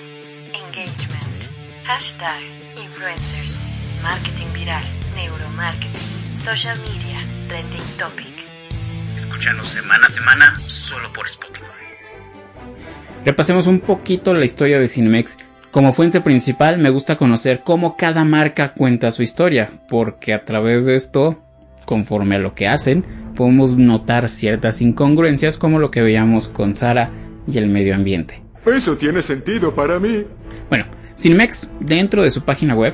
engagement, 0.54 1.48
hashtag, 1.84 2.40
influencers, 2.76 3.60
marketing 4.02 4.48
viral, 4.54 4.82
neuromarketing, 5.14 6.36
social 6.42 6.76
media, 6.78 7.20
trending 7.48 7.82
topic. 7.98 8.32
Escúchanos 9.14 9.68
semana 9.68 10.06
a 10.06 10.08
semana 10.08 10.58
solo 10.66 11.12
por 11.12 11.26
Spotify. 11.26 11.72
Repasemos 13.26 13.66
un 13.66 13.80
poquito 13.80 14.32
la 14.32 14.46
historia 14.46 14.78
de 14.78 14.88
Cinemex. 14.88 15.36
Como 15.70 15.92
fuente 15.92 16.22
principal 16.22 16.78
me 16.78 16.88
gusta 16.88 17.16
conocer 17.16 17.62
cómo 17.62 17.96
cada 17.96 18.24
marca 18.24 18.72
cuenta 18.72 19.12
su 19.12 19.22
historia, 19.22 19.70
porque 19.88 20.32
a 20.32 20.44
través 20.44 20.86
de 20.86 20.96
esto, 20.96 21.42
conforme 21.88 22.36
a 22.36 22.38
lo 22.38 22.54
que 22.54 22.68
hacen, 22.68 23.02
podemos 23.34 23.78
notar 23.78 24.28
ciertas 24.28 24.82
incongruencias 24.82 25.56
como 25.56 25.78
lo 25.78 25.90
que 25.90 26.02
veíamos 26.02 26.46
con 26.46 26.74
Sara 26.74 27.10
y 27.50 27.56
el 27.56 27.66
medio 27.66 27.94
ambiente. 27.94 28.42
Eso 28.66 28.98
tiene 28.98 29.22
sentido 29.22 29.74
para 29.74 29.98
mí. 29.98 30.24
Bueno, 30.68 30.84
Cinemex, 31.16 31.70
dentro 31.80 32.22
de 32.22 32.30
su 32.30 32.42
página 32.42 32.74
web, 32.74 32.92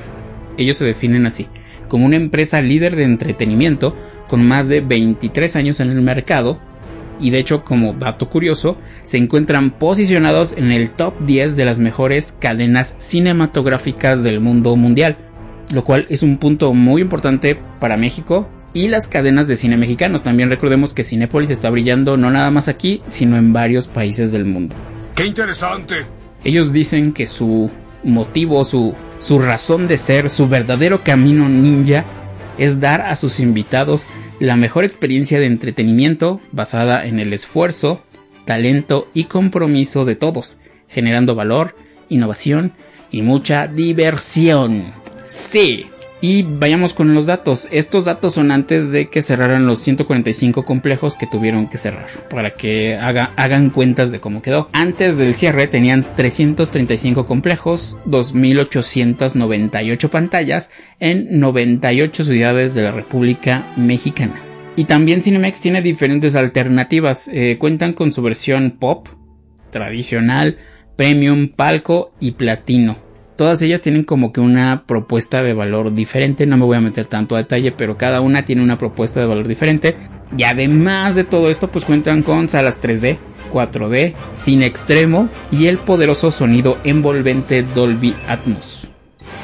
ellos 0.57 0.77
se 0.77 0.85
definen 0.85 1.25
así, 1.25 1.47
como 1.89 2.05
una 2.05 2.15
empresa 2.15 2.61
líder 2.61 2.95
de 2.95 3.03
entretenimiento 3.03 3.93
con 4.29 4.47
más 4.47 4.69
de 4.69 4.79
23 4.79 5.57
años 5.57 5.81
en 5.81 5.91
el 5.91 6.01
mercado, 6.01 6.57
y 7.19 7.31
de 7.31 7.39
hecho 7.39 7.65
como 7.65 7.91
dato 7.91 8.29
curioso, 8.29 8.77
se 9.03 9.17
encuentran 9.17 9.71
posicionados 9.71 10.53
en 10.57 10.71
el 10.71 10.91
top 10.91 11.19
10 11.25 11.57
de 11.57 11.65
las 11.65 11.79
mejores 11.79 12.31
cadenas 12.39 12.95
cinematográficas 12.99 14.23
del 14.23 14.39
mundo 14.39 14.73
mundial, 14.77 15.17
lo 15.73 15.83
cual 15.83 16.05
es 16.09 16.23
un 16.23 16.37
punto 16.37 16.73
muy 16.73 17.01
importante 17.01 17.59
para 17.81 17.97
México 17.97 18.47
y 18.75 18.89
las 18.89 19.07
cadenas 19.07 19.47
de 19.47 19.55
cine 19.55 19.77
mexicanos. 19.77 20.21
También 20.21 20.49
recordemos 20.49 20.93
que 20.93 21.05
Cinepolis 21.05 21.49
está 21.49 21.69
brillando 21.71 22.17
no 22.17 22.29
nada 22.29 22.51
más 22.51 22.67
aquí, 22.67 23.01
sino 23.07 23.37
en 23.37 23.53
varios 23.53 23.87
países 23.87 24.33
del 24.33 24.45
mundo. 24.45 24.75
¡Qué 25.15 25.25
interesante! 25.25 26.05
Ellos 26.43 26.73
dicen 26.73 27.13
que 27.13 27.25
su 27.25 27.71
motivo, 28.03 28.63
su, 28.65 28.93
su 29.19 29.39
razón 29.39 29.87
de 29.87 29.97
ser, 29.97 30.29
su 30.29 30.49
verdadero 30.49 31.03
camino 31.03 31.47
ninja 31.47 32.03
es 32.57 32.81
dar 32.81 33.01
a 33.01 33.15
sus 33.15 33.39
invitados 33.39 34.07
la 34.39 34.57
mejor 34.57 34.83
experiencia 34.83 35.39
de 35.39 35.45
entretenimiento 35.45 36.41
basada 36.51 37.05
en 37.05 37.19
el 37.21 37.31
esfuerzo, 37.31 38.01
talento 38.43 39.07
y 39.13 39.23
compromiso 39.23 40.03
de 40.03 40.15
todos, 40.15 40.59
generando 40.89 41.33
valor, 41.33 41.77
innovación 42.09 42.73
y 43.09 43.21
mucha 43.21 43.67
diversión. 43.67 44.93
Sí. 45.23 45.85
Y 46.27 46.41
vayamos 46.41 46.95
con 46.95 47.13
los 47.13 47.27
datos. 47.27 47.67
Estos 47.69 48.05
datos 48.05 48.33
son 48.33 48.49
antes 48.49 48.91
de 48.91 49.09
que 49.09 49.21
cerraran 49.21 49.67
los 49.67 49.77
145 49.77 50.65
complejos 50.65 51.15
que 51.15 51.27
tuvieron 51.27 51.67
que 51.67 51.77
cerrar. 51.77 52.07
Para 52.31 52.55
que 52.55 52.95
hagan 52.95 53.69
cuentas 53.69 54.11
de 54.11 54.19
cómo 54.19 54.41
quedó. 54.41 54.67
Antes 54.73 55.19
del 55.19 55.35
cierre 55.35 55.67
tenían 55.67 56.15
335 56.15 57.27
complejos, 57.27 57.99
2.898 58.07 60.09
pantallas 60.09 60.71
en 60.99 61.39
98 61.39 62.23
ciudades 62.23 62.73
de 62.73 62.81
la 62.81 62.89
República 62.89 63.71
Mexicana. 63.77 64.41
Y 64.75 64.85
también 64.85 65.21
Cinemex 65.21 65.59
tiene 65.59 65.83
diferentes 65.83 66.35
alternativas. 66.35 67.29
Eh, 67.31 67.57
cuentan 67.59 67.93
con 67.93 68.11
su 68.11 68.23
versión 68.23 68.77
pop, 68.79 69.09
tradicional, 69.69 70.57
premium, 70.95 71.49
palco 71.49 72.13
y 72.19 72.31
platino. 72.31 73.04
Todas 73.35 73.61
ellas 73.61 73.81
tienen 73.81 74.05
como 74.05 74.31
que 74.31 74.39
una 74.39 74.83
propuesta 74.85 75.43
de 75.43 75.53
valor 75.53 75.93
diferente. 75.93 76.45
No 76.45 76.55
me 76.55 76.63
voy 76.63 76.77
a 76.77 76.81
meter 76.81 77.05
tanto 77.05 77.35
a 77.35 77.39
detalle, 77.39 77.73
pero 77.73 77.97
cada 77.97 78.21
una 78.21 78.45
tiene 78.45 78.63
una 78.63 78.77
propuesta 78.77 79.19
de 79.19 79.25
valor 79.25 79.47
diferente. 79.47 79.97
Y 80.37 80.43
además 80.43 81.15
de 81.15 81.25
todo 81.25 81.49
esto, 81.49 81.69
pues 81.69 81.83
cuentan 81.83 82.23
con 82.23 82.47
salas 82.47 82.81
3D, 82.81 83.17
4D, 83.51 84.13
cine 84.37 84.65
extremo 84.65 85.27
y 85.51 85.67
el 85.67 85.79
poderoso 85.79 86.31
sonido 86.31 86.77
envolvente 86.85 87.63
Dolby 87.63 88.15
Atmos. 88.27 88.89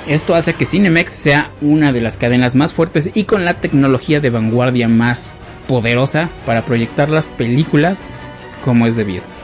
Esto 0.07 0.35
hace 0.35 0.53
que 0.53 0.65
Cinemex 0.65 1.11
sea 1.11 1.51
una 1.59 1.91
de 1.91 2.01
las 2.01 2.17
cadenas 2.17 2.55
más 2.55 2.73
fuertes 2.73 3.11
y 3.13 3.25
con 3.25 3.43
la 3.43 3.59
tecnología 3.59 4.21
de 4.21 4.29
vanguardia 4.29 4.87
más 4.87 5.31
poderosa 5.67 6.29
para 6.45 6.63
proyectar 6.63 7.09
las 7.09 7.25
películas 7.25 8.15
como 8.63 8.87
es 8.87 8.95
debido. 8.95 9.40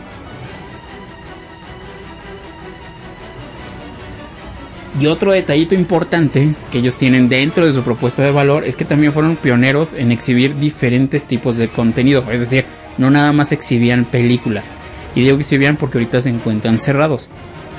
Y 4.99 5.05
otro 5.05 5.31
detallito 5.31 5.75
importante 5.75 6.55
que 6.71 6.79
ellos 6.79 6.97
tienen 6.97 7.29
dentro 7.29 7.65
de 7.65 7.73
su 7.73 7.83
propuesta 7.83 8.23
de 8.23 8.31
valor 8.31 8.65
es 8.65 8.75
que 8.75 8.85
también 8.85 9.13
fueron 9.13 9.35
pioneros 9.35 9.93
en 9.93 10.11
exhibir 10.11 10.55
diferentes 10.55 11.25
tipos 11.25 11.57
de 11.57 11.69
contenido. 11.69 12.23
Es 12.31 12.39
decir, 12.39 12.65
no 12.97 13.11
nada 13.11 13.31
más 13.31 13.51
exhibían 13.51 14.05
películas. 14.05 14.77
Y 15.13 15.21
digo 15.21 15.37
que 15.37 15.41
exhibían 15.41 15.77
porque 15.77 15.99
ahorita 15.99 16.21
se 16.21 16.29
encuentran 16.29 16.79
cerrados. 16.79 17.29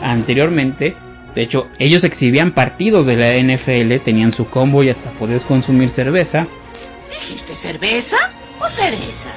Anteriormente 0.01 0.95
de 1.39 1.45
hecho, 1.45 1.69
ellos 1.79 2.03
exhibían 2.03 2.53
partidos 2.53 3.07
de 3.07 3.17
la 3.17 3.37
NFL, 3.37 4.03
tenían 4.03 4.33
su 4.33 4.49
combo 4.49 4.83
y 4.83 4.89
hasta 4.89 5.13
podías 5.13 5.45
consumir 5.45 5.89
cerveza. 5.89 6.49
¿Dijiste 7.09 7.55
cerveza 7.55 8.17
o 8.59 8.69
cereza? 8.69 9.31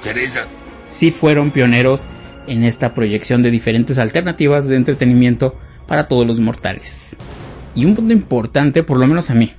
Cereza. 0.00 0.46
Sí 0.88 1.10
fueron 1.10 1.50
pioneros 1.50 2.06
en 2.46 2.62
esta 2.62 2.94
proyección 2.94 3.42
de 3.42 3.50
diferentes 3.50 3.98
alternativas 3.98 4.68
de 4.68 4.76
entretenimiento 4.76 5.56
para 5.86 6.08
todos 6.08 6.26
los 6.26 6.40
mortales. 6.40 7.16
Y 7.74 7.84
un 7.84 7.94
punto 7.94 8.12
importante, 8.12 8.82
por 8.82 8.98
lo 8.98 9.06
menos 9.06 9.30
a 9.30 9.34
mí, 9.34 9.52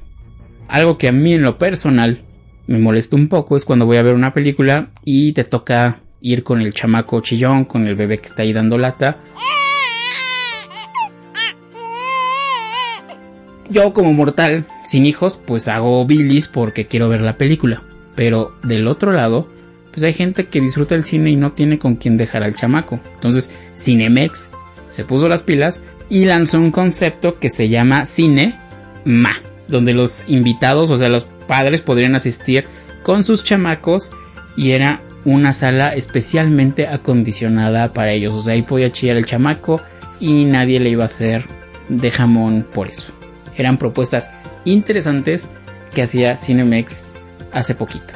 algo 0.68 0.98
que 0.98 1.08
a 1.08 1.12
mí 1.12 1.34
en 1.34 1.44
lo 1.44 1.58
personal 1.58 2.24
me 2.68 2.80
molesta 2.80 3.16
un 3.16 3.30
poco 3.30 3.56
es 3.56 3.64
cuando 3.64 3.86
voy 3.86 3.98
a 3.98 4.04
ver 4.04 4.14
una 4.14 4.34
película 4.34 4.92
y 5.06 5.32
te 5.32 5.44
toca 5.44 6.02
ir 6.20 6.44
con 6.44 6.62
el 6.62 6.74
chamaco 6.74 7.22
chillón, 7.22 7.66
con 7.66 7.88
el 7.88 7.96
bebé 7.96 8.18
que 8.20 8.28
está 8.28 8.44
ahí 8.44 8.54
dando 8.54 8.78
lata. 8.78 9.20
Yo 13.70 13.94
como 13.94 14.14
mortal, 14.14 14.66
sin 14.84 15.06
hijos, 15.06 15.40
pues 15.46 15.68
hago 15.68 16.06
bilis 16.06 16.48
porque 16.48 16.88
quiero 16.88 17.10
ver 17.10 17.22
la 17.22 17.38
película. 17.38 17.84
Pero 18.16 18.56
del 18.64 18.88
otro 18.88 19.12
lado, 19.12 19.48
pues 19.92 20.04
hay 20.04 20.14
gente 20.14 20.48
que 20.48 20.62
disfruta 20.62 20.96
el 20.96 21.04
cine 21.04 21.32
y 21.32 21.36
no 21.36 21.52
tiene 21.52 21.78
con 21.78 21.96
quién 21.96 22.18
dejar 22.18 22.44
al 22.44 22.56
chamaco. 22.56 23.00
Entonces, 23.14 23.52
Cinemex 23.76 24.50
se 24.90 25.06
puso 25.06 25.28
las 25.30 25.44
pilas 25.44 25.84
y 26.10 26.26
lanzó 26.26 26.60
un 26.60 26.72
concepto 26.72 27.40
que 27.40 27.50
se 27.50 27.70
llama 27.70 28.06
Cine 28.06 28.58
Ma, 29.06 29.36
donde 29.68 29.94
los 29.94 30.24
invitados, 30.28 30.90
o 30.90 30.98
sea, 30.98 31.10
los 31.10 31.26
padres 31.48 31.82
podrían 31.82 32.16
asistir 32.16 32.66
con 33.04 33.24
sus 33.24 33.44
chamacos 33.44 34.12
y 34.56 34.72
era 34.72 35.02
una 35.26 35.54
sala 35.54 35.94
especialmente 35.94 36.88
acondicionada 36.88 37.94
para 37.94 38.12
ellos. 38.12 38.34
O 38.34 38.42
sea, 38.42 38.54
ahí 38.54 38.62
podía 38.62 38.92
chillar 38.92 39.18
el 39.18 39.26
chamaco 39.26 39.82
y 40.20 40.46
nadie 40.46 40.80
le 40.80 40.90
iba 40.90 41.04
a 41.04 41.08
hacer 41.08 41.46
de 41.90 42.12
jamón 42.12 42.66
por 42.74 42.90
eso 42.90 43.18
eran 43.58 43.78
propuestas 43.78 44.32
interesantes 44.64 45.50
que 45.94 46.04
hacía 46.04 46.36
Cinemex 46.36 47.04
hace 47.52 47.76
poquito. 47.76 48.14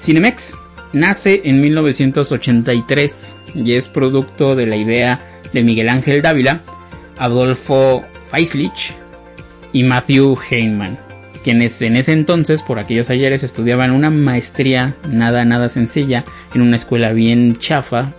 Cinemex 0.00 0.54
nace 0.92 1.42
en 1.44 1.60
1983 1.60 3.36
y 3.54 3.74
es 3.74 3.88
producto 3.88 4.56
de 4.56 4.66
la 4.66 4.76
idea 4.76 5.20
de 5.54 5.62
Miguel 5.62 5.88
Ángel 5.88 6.20
Dávila, 6.20 6.60
Adolfo 7.16 8.04
Feislich 8.30 8.94
y 9.72 9.84
Matthew 9.84 10.36
Heyman, 10.50 10.98
quienes 11.42 11.80
en 11.80 11.96
ese 11.96 12.12
entonces, 12.12 12.62
por 12.62 12.78
aquellos 12.78 13.08
ayeres, 13.08 13.42
estudiaban 13.42 13.92
una 13.92 14.10
maestría 14.10 14.96
nada, 15.08 15.44
nada 15.44 15.68
sencilla 15.68 16.24
en 16.54 16.60
una 16.60 16.76
escuela 16.76 17.12
bien 17.12 17.56
chafa 17.56 18.12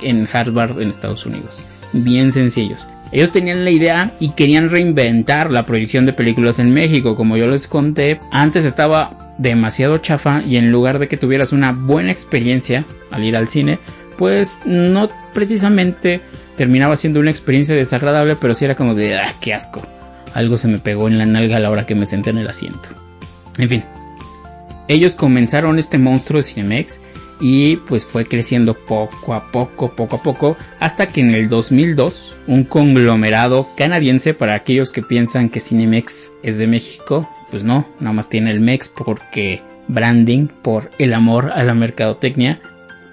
en 0.00 0.28
Harvard, 0.32 0.80
en 0.80 0.90
Estados 0.90 1.26
Unidos. 1.26 1.64
Bien 1.92 2.30
sencillos. 2.30 2.86
Ellos 3.12 3.30
tenían 3.30 3.64
la 3.64 3.70
idea 3.70 4.12
y 4.20 4.30
querían 4.30 4.70
reinventar 4.70 5.50
la 5.50 5.66
proyección 5.66 6.06
de 6.06 6.14
películas 6.14 6.58
en 6.58 6.72
México. 6.72 7.14
Como 7.14 7.36
yo 7.36 7.46
les 7.46 7.66
conté, 7.66 8.18
antes 8.30 8.64
estaba 8.64 9.10
demasiado 9.36 9.98
chafa 9.98 10.42
y 10.42 10.56
en 10.56 10.72
lugar 10.72 10.98
de 10.98 11.08
que 11.08 11.18
tuvieras 11.18 11.52
una 11.52 11.72
buena 11.72 12.10
experiencia 12.10 12.86
al 13.10 13.24
ir 13.24 13.36
al 13.36 13.48
cine, 13.48 13.78
pues 14.16 14.60
no 14.64 15.10
precisamente 15.34 16.22
terminaba 16.62 16.94
siendo 16.94 17.18
una 17.18 17.32
experiencia 17.32 17.74
desagradable, 17.74 18.36
pero 18.36 18.54
sí 18.54 18.64
era 18.64 18.76
como 18.76 18.94
de, 18.94 19.16
ah, 19.16 19.34
qué 19.40 19.52
asco. 19.52 19.82
Algo 20.32 20.56
se 20.56 20.68
me 20.68 20.78
pegó 20.78 21.08
en 21.08 21.18
la 21.18 21.26
nalga 21.26 21.56
a 21.56 21.58
la 21.58 21.72
hora 21.72 21.86
que 21.86 21.96
me 21.96 22.06
senté 22.06 22.30
en 22.30 22.38
el 22.38 22.46
asiento. 22.46 22.88
En 23.58 23.68
fin, 23.68 23.82
ellos 24.86 25.16
comenzaron 25.16 25.80
este 25.80 25.98
monstruo 25.98 26.36
de 26.36 26.44
Cinemex 26.44 27.00
y 27.40 27.78
pues 27.78 28.04
fue 28.04 28.26
creciendo 28.26 28.74
poco 28.74 29.34
a 29.34 29.50
poco, 29.50 29.96
poco 29.96 30.14
a 30.14 30.22
poco, 30.22 30.56
hasta 30.78 31.08
que 31.08 31.22
en 31.22 31.34
el 31.34 31.48
2002 31.48 32.32
un 32.46 32.62
conglomerado 32.62 33.68
canadiense, 33.76 34.32
para 34.32 34.54
aquellos 34.54 34.92
que 34.92 35.02
piensan 35.02 35.48
que 35.48 35.58
Cinemex 35.58 36.30
es 36.44 36.58
de 36.58 36.68
México, 36.68 37.28
pues 37.50 37.64
no, 37.64 37.88
nada 37.98 38.12
más 38.12 38.28
tiene 38.28 38.52
el 38.52 38.60
MEX 38.60 38.88
porque 38.88 39.62
branding, 39.88 40.46
por 40.46 40.92
el 41.00 41.12
amor 41.12 41.50
a 41.52 41.64
la 41.64 41.74
mercadotecnia, 41.74 42.60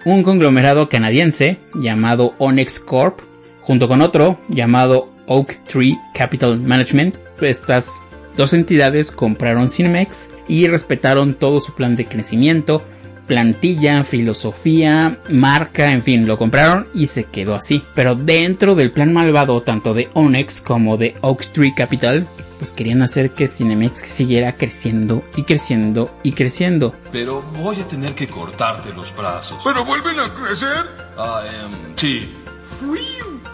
un 0.06 0.22
conglomerado 0.22 0.88
canadiense 0.88 1.58
llamado 1.74 2.36
Onyx 2.38 2.80
Corp, 2.80 3.22
junto 3.70 3.88
con 3.88 4.02
otro 4.02 4.40
llamado 4.48 5.14
Oak 5.28 5.64
Tree 5.68 5.96
Capital 6.16 6.60
Management, 6.60 7.20
estas 7.40 8.02
dos 8.36 8.54
entidades 8.54 9.12
compraron 9.12 9.70
Cinemex 9.70 10.32
y 10.48 10.68
respetaron 10.68 11.36
todo 11.36 11.60
su 11.60 11.76
plan 11.76 11.96
de 11.96 12.08
crecimiento, 12.08 12.82
plantilla, 13.28 14.04
filosofía, 14.04 15.20
marca, 15.30 15.92
en 15.92 16.02
fin, 16.02 16.26
lo 16.26 16.36
compraron 16.40 16.88
y 16.96 17.06
se 17.06 17.26
quedó 17.26 17.54
así. 17.54 17.84
Pero 17.94 18.16
dentro 18.16 18.74
del 18.74 18.92
plan 18.92 19.14
malvado 19.14 19.62
tanto 19.62 19.94
de 19.94 20.10
Onyx 20.16 20.62
como 20.62 20.98
de 20.98 21.16
Oak 21.22 21.52
Tree 21.52 21.76
Capital, 21.76 22.28
pues 22.58 22.72
querían 22.72 23.04
hacer 23.04 23.34
que 23.34 23.48
Cinemex 23.48 24.00
siguiera 24.00 24.54
creciendo 24.54 25.24
y 25.38 25.44
creciendo 25.44 26.10
y 26.24 26.32
creciendo. 26.32 26.96
Pero 27.12 27.44
voy 27.62 27.80
a 27.80 27.88
tener 27.88 28.16
que 28.16 28.26
cortarte 28.26 28.92
los 28.94 29.16
brazos. 29.16 29.62
¿Pero 29.64 29.86
vuelven 29.86 30.20
a 30.20 30.34
crecer? 30.34 30.88
Ah, 31.16 31.44
em, 31.48 31.94
sí. 31.96 32.28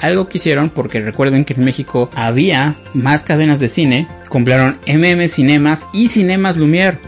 Algo 0.02 0.28
que 0.28 0.38
hicieron 0.38 0.70
porque 0.70 1.00
recuerden 1.00 1.46
que 1.46 1.54
en 1.54 1.66
México 1.66 2.10
había 2.16 2.75
más 2.94 3.24
cadenas 3.24 3.60
de 3.60 3.68
cine, 3.68 4.08
compraron 4.30 4.78
MM 4.88 5.28
Cinemas 5.28 5.88
y 5.94 6.10
Cinemas 6.10 6.58
Lumière. 6.58 7.00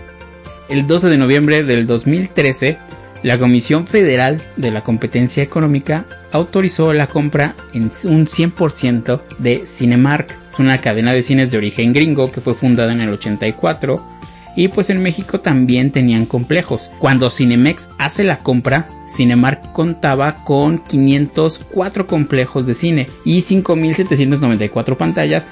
El 0.70 0.88
12 0.88 1.10
de 1.10 1.18
noviembre 1.18 1.64
del 1.64 1.86
2013, 1.86 2.78
la 3.24 3.38
Comisión 3.38 3.88
Federal 3.88 4.42
de 4.58 4.72
la 4.72 4.84
Competencia 4.84 5.44
Económica 5.44 6.06
autorizó 6.32 6.94
la 6.94 7.08
compra 7.08 7.56
en 7.74 7.84
un 7.84 8.26
100% 8.26 9.22
de 9.40 9.66
Cinemark, 9.66 10.36
una 10.60 10.82
cadena 10.82 11.14
de 11.14 11.22
cines 11.22 11.52
de 11.52 11.58
origen 11.58 11.94
gringo 11.94 12.32
que 12.32 12.42
fue 12.42 12.56
fundada 12.56 12.92
en 12.92 13.02
el 13.02 13.10
84 13.10 14.17
y 14.58 14.68
pues 14.68 14.90
en 14.90 15.02
México 15.02 15.40
también 15.40 15.92
tenían 15.92 16.26
complejos. 16.26 16.92
Cuando 17.00 17.30
Cinemex 17.30 17.90
hace 18.00 18.26
la 18.26 18.40
compra, 18.40 18.90
Cinemark 19.08 19.72
contaba 19.72 20.44
con 20.44 20.80
504 20.80 22.08
complejos 22.08 22.66
de 22.66 22.74
cine 22.74 23.08
y 23.24 23.42
5794 23.42 24.98
pantallas 24.98 25.48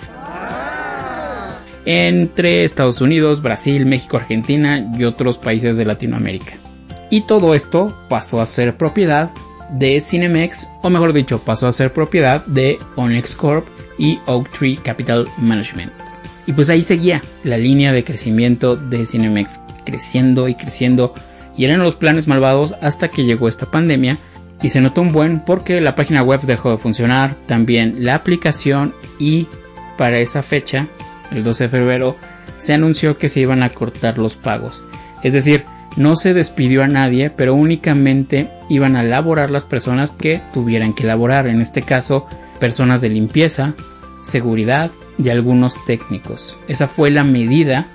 entre 1.85 2.63
Estados 2.63 2.99
Unidos, 2.99 3.43
Brasil, 3.43 3.85
México, 3.85 4.17
Argentina 4.17 4.91
y 4.97 5.03
otros 5.03 5.37
países 5.37 5.77
de 5.77 5.85
Latinoamérica. 5.85 6.53
Y 7.11 7.21
todo 7.21 7.53
esto 7.53 7.95
pasó 8.09 8.41
a 8.41 8.47
ser 8.47 8.75
propiedad 8.75 9.29
de 9.71 9.99
Cinemex, 9.99 10.67
o 10.81 10.89
mejor 10.89 11.13
dicho, 11.13 11.39
pasó 11.39 11.67
a 11.67 11.71
ser 11.71 11.93
propiedad 11.93 12.43
de 12.47 12.79
Onyx 12.95 13.35
Corp 13.35 13.67
y 13.99 14.19
Oak 14.25 14.49
Tree 14.57 14.77
Capital 14.77 15.27
Management. 15.37 16.04
Y 16.47 16.53
pues 16.53 16.69
ahí 16.69 16.81
seguía 16.81 17.21
la 17.43 17.57
línea 17.57 17.91
de 17.91 18.03
crecimiento 18.03 18.75
de 18.75 19.05
Cinemex, 19.05 19.61
creciendo 19.85 20.47
y 20.47 20.55
creciendo. 20.55 21.13
Y 21.57 21.65
eran 21.65 21.83
los 21.83 21.95
planes 21.95 22.27
malvados 22.27 22.75
hasta 22.81 23.09
que 23.09 23.23
llegó 23.23 23.47
esta 23.47 23.71
pandemia. 23.71 24.17
Y 24.61 24.69
se 24.69 24.81
notó 24.81 25.01
un 25.01 25.11
buen 25.11 25.41
porque 25.41 25.81
la 25.81 25.95
página 25.95 26.23
web 26.23 26.41
dejó 26.41 26.71
de 26.71 26.77
funcionar, 26.77 27.35
también 27.45 27.97
la 27.99 28.15
aplicación 28.15 28.93
y 29.19 29.47
para 29.97 30.19
esa 30.19 30.43
fecha, 30.43 30.87
el 31.31 31.43
12 31.43 31.65
de 31.65 31.69
febrero, 31.69 32.15
se 32.57 32.73
anunció 32.73 33.17
que 33.17 33.29
se 33.29 33.41
iban 33.41 33.63
a 33.63 33.69
cortar 33.69 34.17
los 34.17 34.35
pagos. 34.35 34.83
Es 35.23 35.33
decir, 35.33 35.65
no 35.97 36.15
se 36.15 36.33
despidió 36.33 36.83
a 36.83 36.87
nadie, 36.87 37.29
pero 37.29 37.55
únicamente 37.55 38.49
iban 38.69 38.95
a 38.95 39.03
laborar 39.03 39.51
las 39.51 39.63
personas 39.63 40.11
que 40.11 40.41
tuvieran 40.53 40.93
que 40.93 41.05
laborar. 41.05 41.47
En 41.47 41.61
este 41.61 41.81
caso, 41.81 42.27
personas 42.59 43.01
de 43.01 43.09
limpieza, 43.09 43.75
seguridad 44.21 44.91
y 45.17 45.29
algunos 45.29 45.83
técnicos. 45.85 46.59
Esa 46.67 46.87
fue 46.87 47.11
la 47.11 47.23
medida 47.23 47.87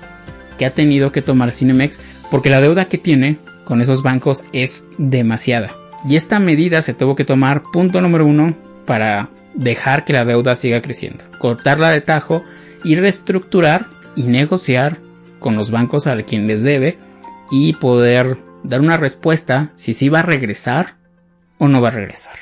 que 0.57 0.65
ha 0.65 0.73
tenido 0.73 1.11
que 1.11 1.21
tomar 1.21 1.51
Cinemex 1.51 1.99
porque 2.29 2.49
la 2.49 2.61
deuda 2.61 2.85
que 2.85 2.97
tiene 2.97 3.39
con 3.65 3.81
esos 3.81 4.03
bancos 4.03 4.45
es 4.53 4.85
demasiada. 4.97 5.75
Y 6.07 6.15
esta 6.15 6.39
medida 6.39 6.81
se 6.81 6.93
tuvo 6.93 7.15
que 7.15 7.25
tomar, 7.25 7.63
punto 7.71 8.01
número 8.01 8.25
uno, 8.25 8.55
para 8.85 9.29
dejar 9.53 10.03
que 10.03 10.13
la 10.13 10.25
deuda 10.25 10.55
siga 10.55 10.81
creciendo. 10.81 11.25
Cortarla 11.37 11.91
de 11.91 12.01
tajo 12.01 12.43
y 12.83 12.95
reestructurar 12.95 13.87
y 14.15 14.23
negociar 14.23 14.97
con 15.39 15.55
los 15.55 15.71
bancos 15.71 16.07
a 16.07 16.21
quien 16.23 16.47
les 16.47 16.63
debe 16.63 16.97
y 17.51 17.73
poder 17.73 18.37
dar 18.63 18.81
una 18.81 18.97
respuesta 18.97 19.71
si 19.75 19.93
sí 19.93 20.09
va 20.09 20.19
a 20.19 20.23
regresar 20.23 20.95
o 21.57 21.67
no 21.67 21.81
va 21.81 21.89
a 21.89 21.91
regresar. 21.91 22.35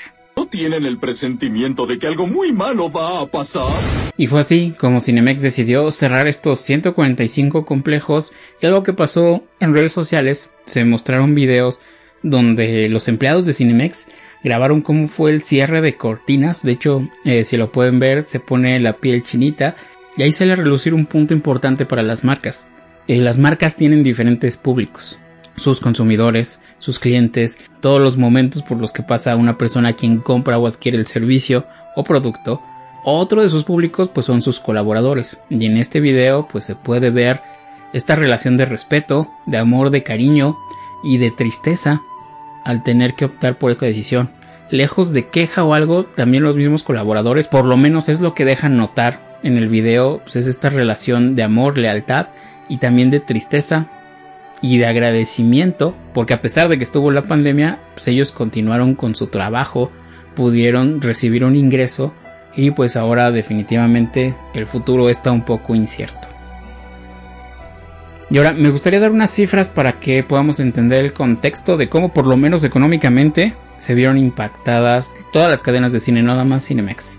¿No 0.50 0.58
tienen 0.58 0.88
el 0.88 0.98
presentimiento 0.98 1.86
de 1.86 2.00
que 2.00 2.08
algo 2.08 2.26
muy 2.26 2.52
malo 2.52 2.92
va 2.92 3.22
a 3.22 3.28
pasar? 3.28 3.72
Y 4.18 4.26
fue 4.26 4.40
así 4.40 4.74
como 4.80 5.00
Cinemex 5.00 5.44
decidió 5.44 5.92
cerrar 5.92 6.26
estos 6.26 6.60
145 6.62 7.66
complejos 7.66 8.32
y 8.60 8.66
algo 8.66 8.82
que 8.82 8.94
pasó 8.94 9.44
en 9.60 9.76
redes 9.76 9.94
sociales, 9.94 10.50
se 10.66 10.86
mostraron 10.86 11.36
videos 11.36 11.82
donde 12.24 12.90
los 12.90 13.08
empleados 13.08 13.46
de 13.46 13.54
Cinemex 13.54 14.08
grabaron 14.44 14.82
cómo 14.82 15.08
fue 15.08 15.30
el 15.30 15.44
cierre 15.44 15.82
de 15.82 15.94
cortinas, 15.94 16.64
de 16.64 16.72
hecho 16.72 17.08
eh, 17.26 17.44
si 17.44 17.56
lo 17.56 17.72
pueden 17.72 18.00
ver 18.00 18.24
se 18.24 18.40
pone 18.40 18.80
la 18.80 18.94
piel 18.94 19.22
chinita 19.22 19.76
y 20.18 20.24
ahí 20.24 20.32
sale 20.32 20.54
a 20.54 20.56
relucir 20.56 20.96
un 20.96 21.06
punto 21.06 21.36
importante 21.36 21.86
para 21.86 22.02
las 22.02 22.24
marcas. 22.24 22.70
Eh, 23.08 23.20
las 23.20 23.38
marcas 23.38 23.76
tienen 23.76 24.02
diferentes 24.02 24.58
públicos 24.58 25.20
sus 25.60 25.80
consumidores, 25.80 26.62
sus 26.80 27.00
clientes, 27.00 27.58
todos 27.82 28.02
los 28.02 28.18
momentos 28.18 28.64
por 28.64 28.78
los 28.78 28.92
que 28.92 29.04
pasa 29.04 29.36
una 29.36 29.58
persona 29.58 29.94
quien 29.94 30.20
compra 30.20 30.58
o 30.58 30.68
adquiere 30.68 30.98
el 30.98 31.06
servicio 31.06 31.66
o 31.96 32.04
producto. 32.04 32.62
Otro 33.04 33.42
de 33.42 33.50
sus 33.50 33.64
públicos 33.64 34.10
pues 34.14 34.26
son 34.26 34.42
sus 34.42 34.60
colaboradores. 34.60 35.38
Y 35.50 35.66
en 35.66 35.78
este 35.78 36.00
video 36.00 36.48
pues 36.52 36.66
se 36.66 36.76
puede 36.76 37.10
ver 37.10 37.42
esta 37.94 38.16
relación 38.16 38.58
de 38.58 38.66
respeto, 38.66 39.30
de 39.46 39.58
amor, 39.58 39.90
de 39.90 40.04
cariño 40.04 40.58
y 41.04 41.18
de 41.18 41.32
tristeza 41.32 42.02
al 42.64 42.84
tener 42.84 43.14
que 43.14 43.26
optar 43.26 43.58
por 43.58 43.72
esta 43.72 43.86
decisión. 43.86 44.32
Lejos 44.70 45.14
de 45.14 45.28
queja 45.28 45.64
o 45.64 45.74
algo, 45.74 46.06
también 46.06 46.44
los 46.44 46.56
mismos 46.56 46.84
colaboradores, 46.84 47.48
por 47.48 47.66
lo 47.66 47.78
menos 47.78 48.10
es 48.10 48.22
lo 48.22 48.36
que 48.36 48.46
dejan 48.46 48.78
notar 48.78 49.40
en 49.42 49.58
el 49.58 49.70
video, 49.70 50.20
pues 50.20 50.36
es 50.36 50.48
esta 50.48 50.70
relación 50.70 51.36
de 51.36 51.44
amor, 51.44 51.78
lealtad 51.78 52.28
y 52.68 52.78
también 52.78 53.10
de 53.10 53.20
tristeza 53.20 53.88
y 54.62 54.78
de 54.78 54.86
agradecimiento, 54.86 55.96
porque 56.14 56.34
a 56.34 56.42
pesar 56.42 56.70
de 56.70 56.78
que 56.78 56.84
estuvo 56.84 57.12
la 57.12 57.24
pandemia, 57.24 57.80
pues 57.94 58.08
ellos 58.08 58.32
continuaron 58.32 58.96
con 58.96 59.16
su 59.16 59.28
trabajo, 59.28 59.92
pudieron 60.36 61.02
recibir 61.02 61.46
un 61.46 61.56
ingreso 61.56 62.14
y 62.56 62.72
pues 62.72 62.96
ahora 62.96 63.32
definitivamente 63.32 64.36
el 64.54 64.66
futuro 64.66 65.10
está 65.10 65.32
un 65.32 65.44
poco 65.44 65.76
incierto. 65.76 66.28
Y 68.30 68.38
ahora 68.38 68.54
me 68.54 68.70
gustaría 68.70 69.00
dar 69.00 69.12
unas 69.12 69.32
cifras 69.32 69.70
para 69.70 69.94
que 70.00 70.24
podamos 70.24 70.60
entender 70.60 71.04
el 71.04 71.14
contexto 71.14 71.78
de 71.78 71.90
cómo 71.90 72.14
por 72.14 72.28
lo 72.28 72.38
menos 72.38 72.64
económicamente 72.64 73.56
se 73.80 73.96
vieron 73.96 74.18
impactadas 74.18 75.12
todas 75.34 75.50
las 75.50 75.62
cadenas 75.62 75.94
de 75.94 76.00
cine, 76.00 76.22
nada 76.22 76.44
más 76.44 76.68
Cinemex. 76.68 77.18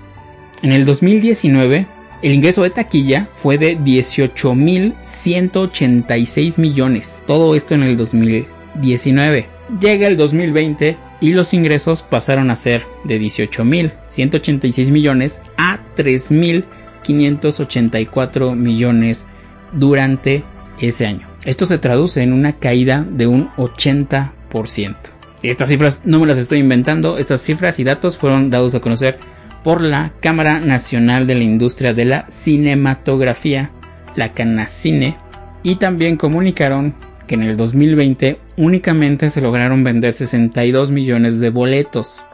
En 0.62 0.72
el 0.72 0.84
2019 0.84 1.86
el 2.22 2.32
ingreso 2.32 2.62
de 2.62 2.70
taquilla 2.70 3.28
fue 3.34 3.58
de 3.58 3.78
18.186 3.78 6.58
millones. 6.58 7.22
Todo 7.26 7.54
esto 7.54 7.74
en 7.74 7.82
el 7.82 7.96
2019. 7.96 9.46
Llega 9.80 10.06
el 10.06 10.16
2020 10.16 10.96
y 11.20 11.32
los 11.32 11.52
ingresos 11.54 12.02
pasaron 12.02 12.50
a 12.50 12.56
ser 12.56 12.84
de 13.04 13.20
18.186 13.20 14.90
millones 14.90 15.40
a 15.56 15.80
3.584 15.96 18.54
millones 18.54 19.24
durante 19.72 20.44
ese 20.80 21.06
año. 21.06 21.28
Esto 21.44 21.66
se 21.66 21.78
traduce 21.78 22.22
en 22.22 22.32
una 22.32 22.54
caída 22.54 23.04
de 23.08 23.26
un 23.26 23.50
80%. 23.56 24.96
Estas 25.42 25.70
cifras 25.70 26.02
no 26.04 26.20
me 26.20 26.26
las 26.26 26.36
estoy 26.36 26.58
inventando, 26.58 27.16
estas 27.16 27.40
cifras 27.40 27.78
y 27.78 27.84
datos 27.84 28.18
fueron 28.18 28.50
dados 28.50 28.74
a 28.74 28.80
conocer 28.80 29.18
por 29.62 29.82
la 29.82 30.12
Cámara 30.20 30.60
Nacional 30.60 31.26
de 31.26 31.34
la 31.34 31.44
Industria 31.44 31.94
de 31.94 32.04
la 32.04 32.26
Cinematografía, 32.30 33.70
la 34.16 34.32
Canacine, 34.32 35.16
y 35.62 35.76
también 35.76 36.16
comunicaron 36.16 36.94
que 37.26 37.34
en 37.34 37.42
el 37.42 37.56
2020 37.56 38.40
únicamente 38.56 39.30
se 39.30 39.40
lograron 39.40 39.84
vender 39.84 40.12
62 40.12 40.90
millones 40.90 41.40
de 41.40 41.50
boletos, 41.50 42.24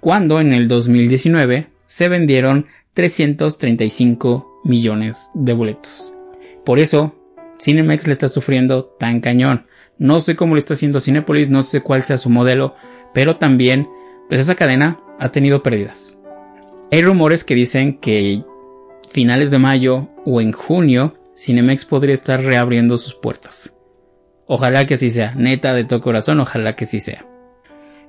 cuando 0.00 0.40
en 0.40 0.52
el 0.52 0.68
2019 0.68 1.68
se 1.86 2.08
vendieron 2.08 2.66
335 2.92 4.60
millones 4.64 5.30
de 5.34 5.52
boletos. 5.52 6.12
Por 6.64 6.78
eso, 6.78 7.14
Cinemex 7.60 8.06
le 8.06 8.12
está 8.12 8.28
sufriendo 8.28 8.84
tan 8.84 9.20
cañón. 9.20 9.66
No 9.98 10.20
sé 10.20 10.36
cómo 10.36 10.54
lo 10.54 10.58
está 10.58 10.74
haciendo 10.74 11.00
Cinepolis, 11.00 11.50
no 11.50 11.62
sé 11.62 11.80
cuál 11.80 12.02
sea 12.02 12.18
su 12.18 12.30
modelo, 12.30 12.74
pero 13.12 13.36
también, 13.36 13.88
pues 14.28 14.40
esa 14.40 14.54
cadena 14.54 14.98
ha 15.18 15.30
tenido 15.30 15.62
pérdidas. 15.62 16.18
Hay 16.90 17.02
rumores 17.02 17.44
que 17.44 17.54
dicen 17.54 17.98
que 17.98 18.42
finales 19.08 19.50
de 19.50 19.58
mayo 19.58 20.08
o 20.24 20.40
en 20.40 20.52
junio 20.52 21.14
Cinemex 21.36 21.84
podría 21.84 22.14
estar 22.14 22.42
reabriendo 22.42 22.98
sus 22.98 23.14
puertas. 23.14 23.76
Ojalá 24.46 24.86
que 24.86 24.94
así 24.94 25.10
sea, 25.10 25.34
neta 25.34 25.74
de 25.74 25.84
todo 25.84 26.00
corazón, 26.00 26.40
ojalá 26.40 26.76
que 26.76 26.86
sí 26.86 27.00
sea. 27.00 27.26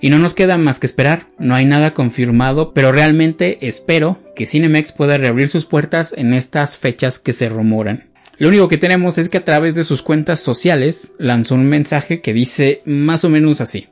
Y 0.01 0.09
no 0.09 0.19
nos 0.19 0.33
queda 0.33 0.57
más 0.57 0.77
que 0.77 0.85
esperar, 0.85 1.25
no 1.39 1.55
hay 1.55 1.65
nada 1.65 1.93
confirmado, 1.93 2.73
pero 2.73 2.91
realmente 2.91 3.65
espero 3.67 4.19
que 4.35 4.45
Cinemex 4.45 4.91
pueda 4.91 5.17
reabrir 5.17 5.47
sus 5.47 5.65
puertas 5.65 6.13
en 6.15 6.33
estas 6.33 6.77
fechas 6.77 7.19
que 7.19 7.33
se 7.33 7.49
rumoran. 7.49 8.11
Lo 8.37 8.49
único 8.49 8.67
que 8.67 8.77
tenemos 8.77 9.17
es 9.17 9.29
que 9.29 9.37
a 9.37 9.45
través 9.45 9.75
de 9.75 9.85
sus 9.85 10.01
cuentas 10.01 10.41
sociales 10.41 11.13
lanzó 11.17 11.55
un 11.55 11.65
mensaje 11.65 12.21
que 12.21 12.33
dice 12.33 12.81
más 12.85 13.23
o 13.23 13.29
menos 13.29 13.61
así. 13.61 13.87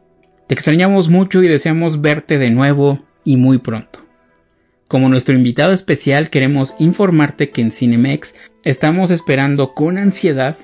Te 0.47 0.53
extrañamos 0.53 1.07
mucho 1.09 1.41
y 1.41 1.47
deseamos 1.47 2.01
verte 2.01 2.37
de 2.37 2.49
nuevo 2.49 2.99
y 3.23 3.37
muy 3.37 3.59
pronto. 3.59 4.02
Como 4.93 5.09
nuestro 5.09 5.33
invitado 5.33 5.73
especial 5.73 6.29
queremos 6.29 6.75
informarte 6.77 7.49
que 7.49 7.61
en 7.61 7.71
Cinemex 7.71 8.35
estamos 8.61 9.09
esperando 9.09 9.73
con 9.73 9.97
ansiedad 9.97 10.55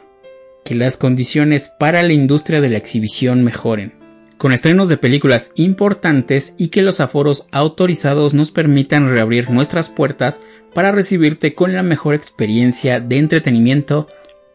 que 0.63 0.75
las 0.75 0.97
condiciones 0.97 1.71
para 1.79 2.03
la 2.03 2.13
industria 2.13 2.61
de 2.61 2.69
la 2.69 2.77
exhibición 2.77 3.43
mejoren, 3.43 3.95
con 4.37 4.53
estrenos 4.53 4.87
de 4.87 4.97
películas 4.97 5.49
importantes 5.55 6.53
y 6.59 6.67
que 6.67 6.83
los 6.83 6.99
aforos 6.99 7.47
autorizados 7.51 8.35
nos 8.35 8.51
permitan 8.51 9.09
reabrir 9.09 9.49
nuestras 9.49 9.89
puertas 9.89 10.39
para 10.75 10.91
recibirte 10.91 11.55
con 11.55 11.73
la 11.73 11.81
mejor 11.81 12.13
experiencia 12.13 12.99
de 12.99 13.17
entretenimiento 13.17 14.07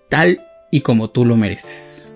tal 0.09 0.41
y 0.71 0.83
como 0.83 1.11
tú 1.11 1.25
lo 1.25 1.37
mereces. 1.37 2.15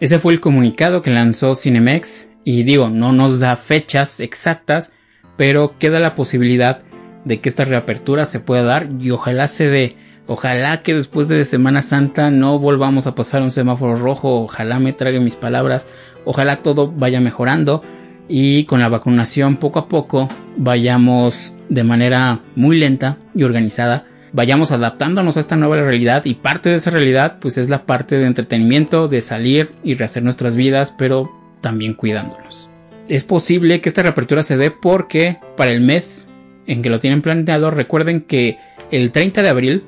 Ese 0.00 0.18
fue 0.18 0.32
el 0.32 0.40
comunicado 0.40 1.02
que 1.02 1.10
lanzó 1.10 1.54
Cinemex 1.54 2.30
y 2.42 2.62
digo, 2.62 2.88
no 2.88 3.12
nos 3.12 3.38
da 3.38 3.54
fechas 3.56 4.18
exactas, 4.18 4.92
pero 5.36 5.78
queda 5.78 6.00
la 6.00 6.14
posibilidad 6.14 6.80
de 7.24 7.40
que 7.40 7.48
esta 7.48 7.64
reapertura 7.64 8.24
se 8.24 8.40
pueda 8.40 8.62
dar 8.62 8.88
y 9.00 9.10
ojalá 9.10 9.48
se 9.48 9.68
dé. 9.68 9.96
Ojalá 10.26 10.82
que 10.82 10.94
después 10.94 11.28
de 11.28 11.44
Semana 11.44 11.82
Santa 11.82 12.30
no 12.30 12.58
volvamos 12.58 13.06
a 13.06 13.14
pasar 13.14 13.42
un 13.42 13.50
semáforo 13.50 13.94
rojo, 13.94 14.42
ojalá 14.42 14.78
me 14.78 14.94
trague 14.94 15.20
mis 15.20 15.36
palabras, 15.36 15.86
ojalá 16.24 16.62
todo 16.62 16.90
vaya 16.90 17.20
mejorando 17.20 17.82
y 18.26 18.64
con 18.64 18.80
la 18.80 18.88
vacunación 18.88 19.56
poco 19.56 19.78
a 19.78 19.88
poco 19.88 20.28
vayamos 20.56 21.54
de 21.68 21.84
manera 21.84 22.38
muy 22.56 22.78
lenta 22.78 23.18
y 23.34 23.42
organizada, 23.42 24.06
vayamos 24.32 24.72
adaptándonos 24.72 25.36
a 25.36 25.40
esta 25.40 25.56
nueva 25.56 25.76
realidad 25.76 26.24
y 26.24 26.34
parte 26.34 26.70
de 26.70 26.76
esa 26.76 26.90
realidad 26.90 27.36
pues 27.38 27.58
es 27.58 27.68
la 27.68 27.84
parte 27.84 28.16
de 28.16 28.26
entretenimiento, 28.26 29.08
de 29.08 29.20
salir 29.20 29.72
y 29.82 29.94
rehacer 29.94 30.22
nuestras 30.22 30.56
vidas, 30.56 30.94
pero 30.96 31.30
también 31.60 31.92
cuidándonos. 31.92 32.70
Es 33.08 33.24
posible 33.24 33.80
que 33.80 33.88
esta 33.88 34.02
reapertura 34.02 34.42
se 34.42 34.56
dé 34.56 34.70
porque 34.70 35.38
para 35.56 35.72
el 35.72 35.80
mes 35.80 36.26
en 36.66 36.80
que 36.80 36.88
lo 36.88 37.00
tienen 37.00 37.20
planeado 37.20 37.70
recuerden 37.70 38.22
que 38.22 38.58
el 38.90 39.12
30 39.12 39.42
de 39.42 39.48
abril 39.48 39.84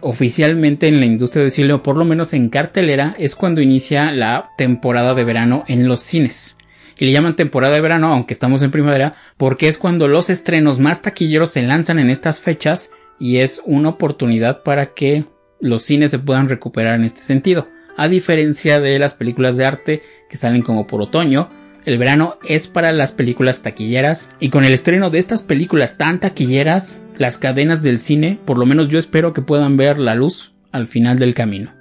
oficialmente 0.00 0.88
en 0.88 1.00
la 1.00 1.06
industria 1.06 1.42
del 1.42 1.52
cine 1.52 1.72
o 1.72 1.82
por 1.82 1.96
lo 1.96 2.04
menos 2.04 2.32
en 2.32 2.48
cartelera 2.48 3.14
es 3.18 3.34
cuando 3.34 3.60
inicia 3.60 4.12
la 4.12 4.50
temporada 4.56 5.14
de 5.14 5.24
verano 5.24 5.64
en 5.68 5.88
los 5.88 6.00
cines. 6.00 6.56
Y 6.98 7.06
le 7.06 7.12
llaman 7.12 7.36
temporada 7.36 7.74
de 7.74 7.80
verano, 7.80 8.12
aunque 8.12 8.34
estamos 8.34 8.62
en 8.62 8.70
primavera, 8.70 9.14
porque 9.38 9.68
es 9.68 9.78
cuando 9.78 10.06
los 10.06 10.28
estrenos 10.28 10.78
más 10.78 11.00
taquilleros 11.00 11.50
se 11.50 11.62
lanzan 11.62 11.98
en 11.98 12.10
estas 12.10 12.42
fechas 12.42 12.90
y 13.18 13.38
es 13.38 13.62
una 13.64 13.88
oportunidad 13.90 14.62
para 14.62 14.92
que 14.92 15.24
los 15.60 15.82
cines 15.82 16.10
se 16.10 16.18
puedan 16.18 16.48
recuperar 16.50 16.98
en 16.98 17.04
este 17.04 17.20
sentido. 17.20 17.68
A 17.96 18.08
diferencia 18.08 18.80
de 18.80 18.98
las 18.98 19.14
películas 19.14 19.56
de 19.56 19.64
arte 19.64 20.02
que 20.28 20.36
salen 20.36 20.62
como 20.62 20.86
por 20.86 21.00
otoño, 21.00 21.50
el 21.84 21.98
verano 21.98 22.38
es 22.46 22.68
para 22.68 22.92
las 22.92 23.12
películas 23.12 23.62
taquilleras 23.62 24.28
y 24.38 24.50
con 24.50 24.64
el 24.64 24.72
estreno 24.72 25.10
de 25.10 25.18
estas 25.18 25.42
películas 25.42 25.96
tan 25.96 26.20
taquilleras, 26.20 27.00
las 27.16 27.38
cadenas 27.38 27.82
del 27.82 28.00
cine, 28.00 28.38
por 28.44 28.58
lo 28.58 28.66
menos 28.66 28.88
yo 28.88 28.98
espero 28.98 29.32
que 29.32 29.42
puedan 29.42 29.76
ver 29.76 29.98
la 29.98 30.14
luz 30.14 30.52
al 30.72 30.86
final 30.86 31.18
del 31.18 31.34
camino. 31.34 31.72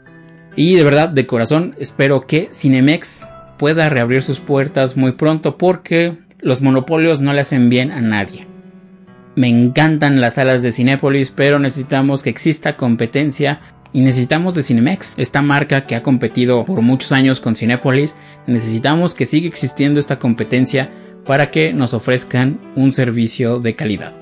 Y 0.56 0.76
de 0.76 0.84
verdad, 0.84 1.10
de 1.10 1.26
corazón, 1.26 1.76
espero 1.78 2.28
que 2.28 2.50
Cinemex 2.54 3.28
pueda 3.58 3.90
reabrir 3.90 4.24
sus 4.24 4.40
puertas 4.40 4.98
muy 4.98 5.14
pronto 5.14 5.58
porque 5.58 6.18
los 6.40 6.62
monopolios 6.62 7.22
no 7.22 7.34
le 7.34 7.42
hacen 7.42 7.70
bien 7.70 7.92
a 7.92 8.02
nadie. 8.02 8.48
Me 9.36 9.48
encantan 9.48 10.22
las 10.22 10.36
salas 10.36 10.62
de 10.64 10.72
Cinépolis, 10.72 11.32
pero 11.32 11.60
necesitamos 11.60 12.24
que 12.24 12.30
exista 12.30 12.76
competencia 12.76 13.62
y 13.94 14.02
necesitamos 14.02 14.54
de 14.54 14.64
Cinemex, 14.64 15.16
esta 15.18 15.42
marca 15.42 15.86
que 15.86 15.96
ha 15.96 16.04
competido 16.04 16.66
por 16.66 16.82
muchos 16.82 17.12
años 17.12 17.40
con 17.40 17.56
Cinépolis, 17.56 18.16
necesitamos 18.48 19.16
que 19.16 19.26
siga 19.26 19.48
existiendo 19.48 20.00
esta 20.00 20.20
competencia 20.20 20.92
para 21.26 21.52
que 21.52 21.74
nos 21.74 21.94
ofrezcan 21.94 22.60
un 22.76 22.94
servicio 22.94 23.60
de 23.60 23.76
calidad. 23.76 24.14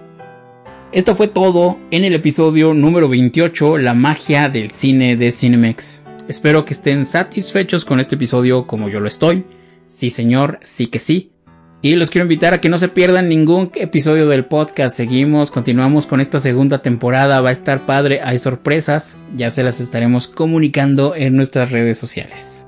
Esto 0.91 1.15
fue 1.15 1.27
todo 1.27 1.77
en 1.91 2.05
el 2.05 2.13
episodio 2.13 2.73
número 2.73 3.09
28, 3.09 3.77
La 3.77 3.93
magia 3.93 4.47
del 4.49 4.71
cine 4.71 5.17
de 5.17 5.31
Cinemex. 5.31 6.03
Espero 6.27 6.65
que 6.65 6.73
estén 6.73 7.05
satisfechos 7.05 7.83
con 7.83 7.99
este 7.99 8.15
episodio 8.15 8.67
como 8.67 8.89
yo 8.89 8.99
lo 8.99 9.07
estoy. 9.07 9.45
Sí 9.87 10.09
señor, 10.09 10.59
sí 10.61 10.87
que 10.87 10.99
sí. 10.99 11.31
Y 11.81 11.95
los 11.95 12.09
quiero 12.09 12.25
invitar 12.25 12.53
a 12.55 12.61
que 12.61 12.69
no 12.69 12.79
se 12.79 12.87
pierdan 12.87 13.29
ningún 13.29 13.71
episodio 13.75 14.27
del 14.27 14.45
podcast. 14.45 14.97
Seguimos, 14.97 15.51
continuamos 15.51 16.07
con 16.07 16.19
esta 16.19 16.39
segunda 16.39 16.81
temporada. 16.81 17.39
Va 17.41 17.49
a 17.49 17.51
estar 17.53 17.85
padre, 17.85 18.19
hay 18.23 18.39
sorpresas. 18.39 19.19
Ya 19.35 19.51
se 19.51 19.61
las 19.61 19.79
estaremos 19.79 20.27
comunicando 20.27 21.13
en 21.15 21.35
nuestras 21.35 21.71
redes 21.71 21.99
sociales. 21.99 22.65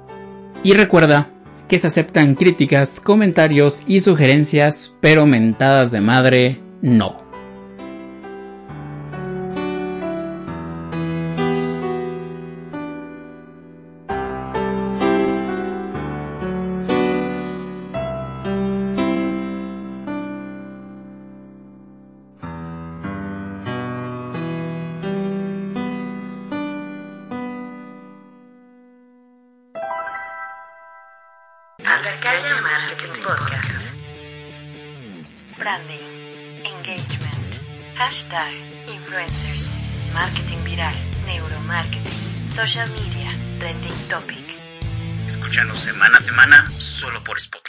Y 0.63 0.73
recuerda 0.73 1.31
que 1.67 1.79
se 1.79 1.87
aceptan 1.87 2.35
críticas, 2.35 2.99
comentarios 2.99 3.81
y 3.87 4.01
sugerencias, 4.01 4.95
pero 4.99 5.25
mentadas 5.25 5.91
de 5.91 6.01
madre 6.01 6.59
no. 6.81 7.28
Branding, 35.59 36.07
engagement, 36.63 37.59
hashtag, 37.99 38.55
influencers, 38.87 39.67
marketing 40.13 40.59
viral, 40.63 40.95
neuromarketing, 41.27 42.47
social 42.47 42.87
media, 42.95 43.27
trending 43.59 43.97
topic. 44.07 44.45
Escúchanos 45.27 45.79
semana 45.79 46.15
a 46.15 46.21
semana 46.21 46.71
solo 46.79 47.21
por 47.25 47.41
Spotify. 47.41 47.68